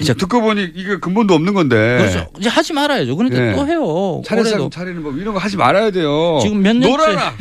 이제 0.00 0.14
듣고 0.14 0.40
보니 0.42 0.62
이게 0.76 0.98
근본도 0.98 1.34
없는 1.34 1.54
건데. 1.54 1.98
그렇죠. 1.98 2.28
이제 2.38 2.48
하지 2.48 2.72
말아야죠. 2.72 3.16
그런데 3.16 3.40
네. 3.40 3.56
또 3.56 3.66
해요. 3.66 4.22
차례상 4.24 4.52
올해도. 4.52 4.70
차리는 4.70 5.02
법 5.02 5.18
이런 5.18 5.34
거 5.34 5.40
하지 5.40 5.56
말아야 5.56 5.90
돼요. 5.90 6.38
지금 6.40 6.62
몇 6.62 6.74
년째 6.74 6.88
놀아라. 6.88 7.32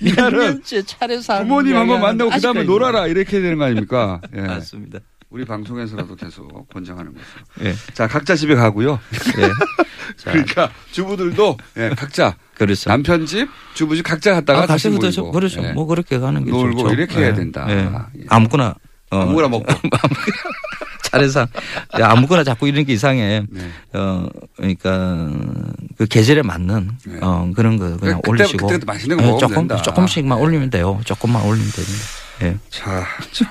이 0.00 0.12
몇 0.14 0.30
년째 0.36 0.82
차례상 0.84 1.42
부모님 1.48 1.74
한번 1.76 2.00
만나고 2.02 2.30
그 2.30 2.40
다음에 2.40 2.60
아직까지 2.60 2.66
놀아라 2.66 3.06
이렇게 3.08 3.40
되는 3.40 3.58
거 3.58 3.64
아닙니까? 3.64 4.20
예. 4.36 4.42
맞습니다. 4.42 5.00
우리 5.30 5.44
방송에서라도 5.44 6.14
계속 6.16 6.68
권장하는 6.72 7.12
거죠. 7.12 7.24
예. 7.68 7.74
자 7.94 8.06
각자 8.06 8.34
집에 8.36 8.54
가고요. 8.54 8.98
예. 9.38 9.48
그러니까 10.24 10.70
주부들도 10.92 11.56
예, 11.78 11.90
각자 11.96 12.36
그렇죠. 12.54 12.88
남편 12.90 13.26
집, 13.26 13.48
주부 13.74 13.96
집 13.96 14.02
각자 14.02 14.32
갔다가 14.34 14.62
아, 14.62 14.66
다시 14.66 14.88
모이고. 14.88 15.32
그렇죠. 15.32 15.62
예. 15.64 15.72
뭐 15.72 15.86
그렇게 15.86 16.18
가는 16.18 16.44
게 16.44 16.50
놀고 16.50 16.82
좋죠. 16.82 16.94
이렇게 16.94 17.18
해야 17.18 17.34
된다. 17.34 17.66
예. 17.68 17.90
아무거나 18.28 18.74
어, 19.10 19.20
아무거나 19.20 19.48
먹고. 19.48 19.66
차례상 21.02 21.46
야, 22.00 22.10
아무거나 22.10 22.42
자꾸 22.44 22.66
이런 22.68 22.84
게 22.84 22.92
이상해. 22.92 23.42
네. 23.48 23.70
어 23.94 24.28
그러니까 24.56 25.30
그 25.96 26.06
계절에 26.06 26.42
맞는 26.42 26.90
어 27.20 27.52
그런 27.54 27.78
거 27.78 27.96
그냥 27.96 28.16
그때- 28.22 28.30
올리시고 28.30 28.66
그때 28.66 28.78
그때 28.78 28.86
맛있는 28.86 29.16
거 29.16 29.22
예, 29.22 29.26
먹으면 29.28 29.40
조금 29.48 29.68
된다. 29.68 29.82
조금씩만 29.82 30.38
올리면 30.38 30.70
돼요. 30.70 31.00
조금만 31.04 31.42
올리면 31.42 31.70
됩니다. 31.70 32.04
예. 32.42 32.56
자, 32.70 33.06
참. 33.32 33.48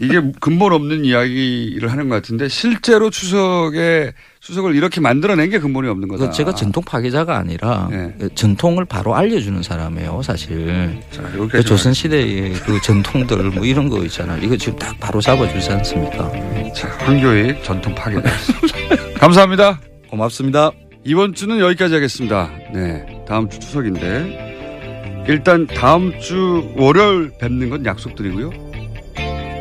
이게 0.00 0.20
근본 0.40 0.72
없는 0.72 1.04
이야기를 1.04 1.90
하는 1.90 2.08
것 2.08 2.16
같은데 2.16 2.48
실제로 2.48 3.10
추석에 3.10 4.12
추석을 4.40 4.74
이렇게 4.74 5.00
만들어낸 5.00 5.50
게 5.50 5.58
근본이 5.58 5.88
없는 5.88 6.08
거다. 6.08 6.26
그 6.26 6.32
제가 6.32 6.54
전통 6.54 6.82
파괴자가 6.84 7.36
아니라 7.38 7.88
그 8.18 8.28
전통을 8.34 8.84
바로 8.84 9.14
알려주는 9.14 9.62
사람이에요, 9.62 10.20
사실. 10.22 11.00
여기까지 11.16 11.48
그 11.50 11.62
조선 11.64 11.94
시대의 11.94 12.52
그 12.54 12.80
전통들 12.82 13.50
뭐 13.50 13.64
이런 13.64 13.88
거 13.88 14.02
있잖아요. 14.04 14.42
이거 14.42 14.56
지금 14.56 14.78
딱 14.78 14.98
바로 15.00 15.20
잡아주지 15.20 15.70
않습니까? 15.72 16.30
자, 16.74 16.88
황교익 16.98 17.62
전통 17.62 17.94
파괴자. 17.94 18.28
감사합니다. 19.18 19.80
고맙습니다. 20.10 20.72
이번 21.04 21.34
주는 21.34 21.58
여기까지 21.60 21.94
하겠습니다. 21.94 22.50
네, 22.72 23.04
다음 23.26 23.48
주 23.48 23.58
추석인데 23.60 25.24
일단 25.28 25.66
다음 25.66 26.18
주 26.20 26.70
월요일 26.76 27.30
뵙는 27.38 27.70
건 27.70 27.86
약속드리고요. 27.86 28.63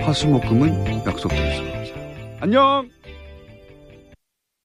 화수목금은 0.06 1.06
약속드리겠습니다. 1.06 2.00
안녕. 2.42 2.90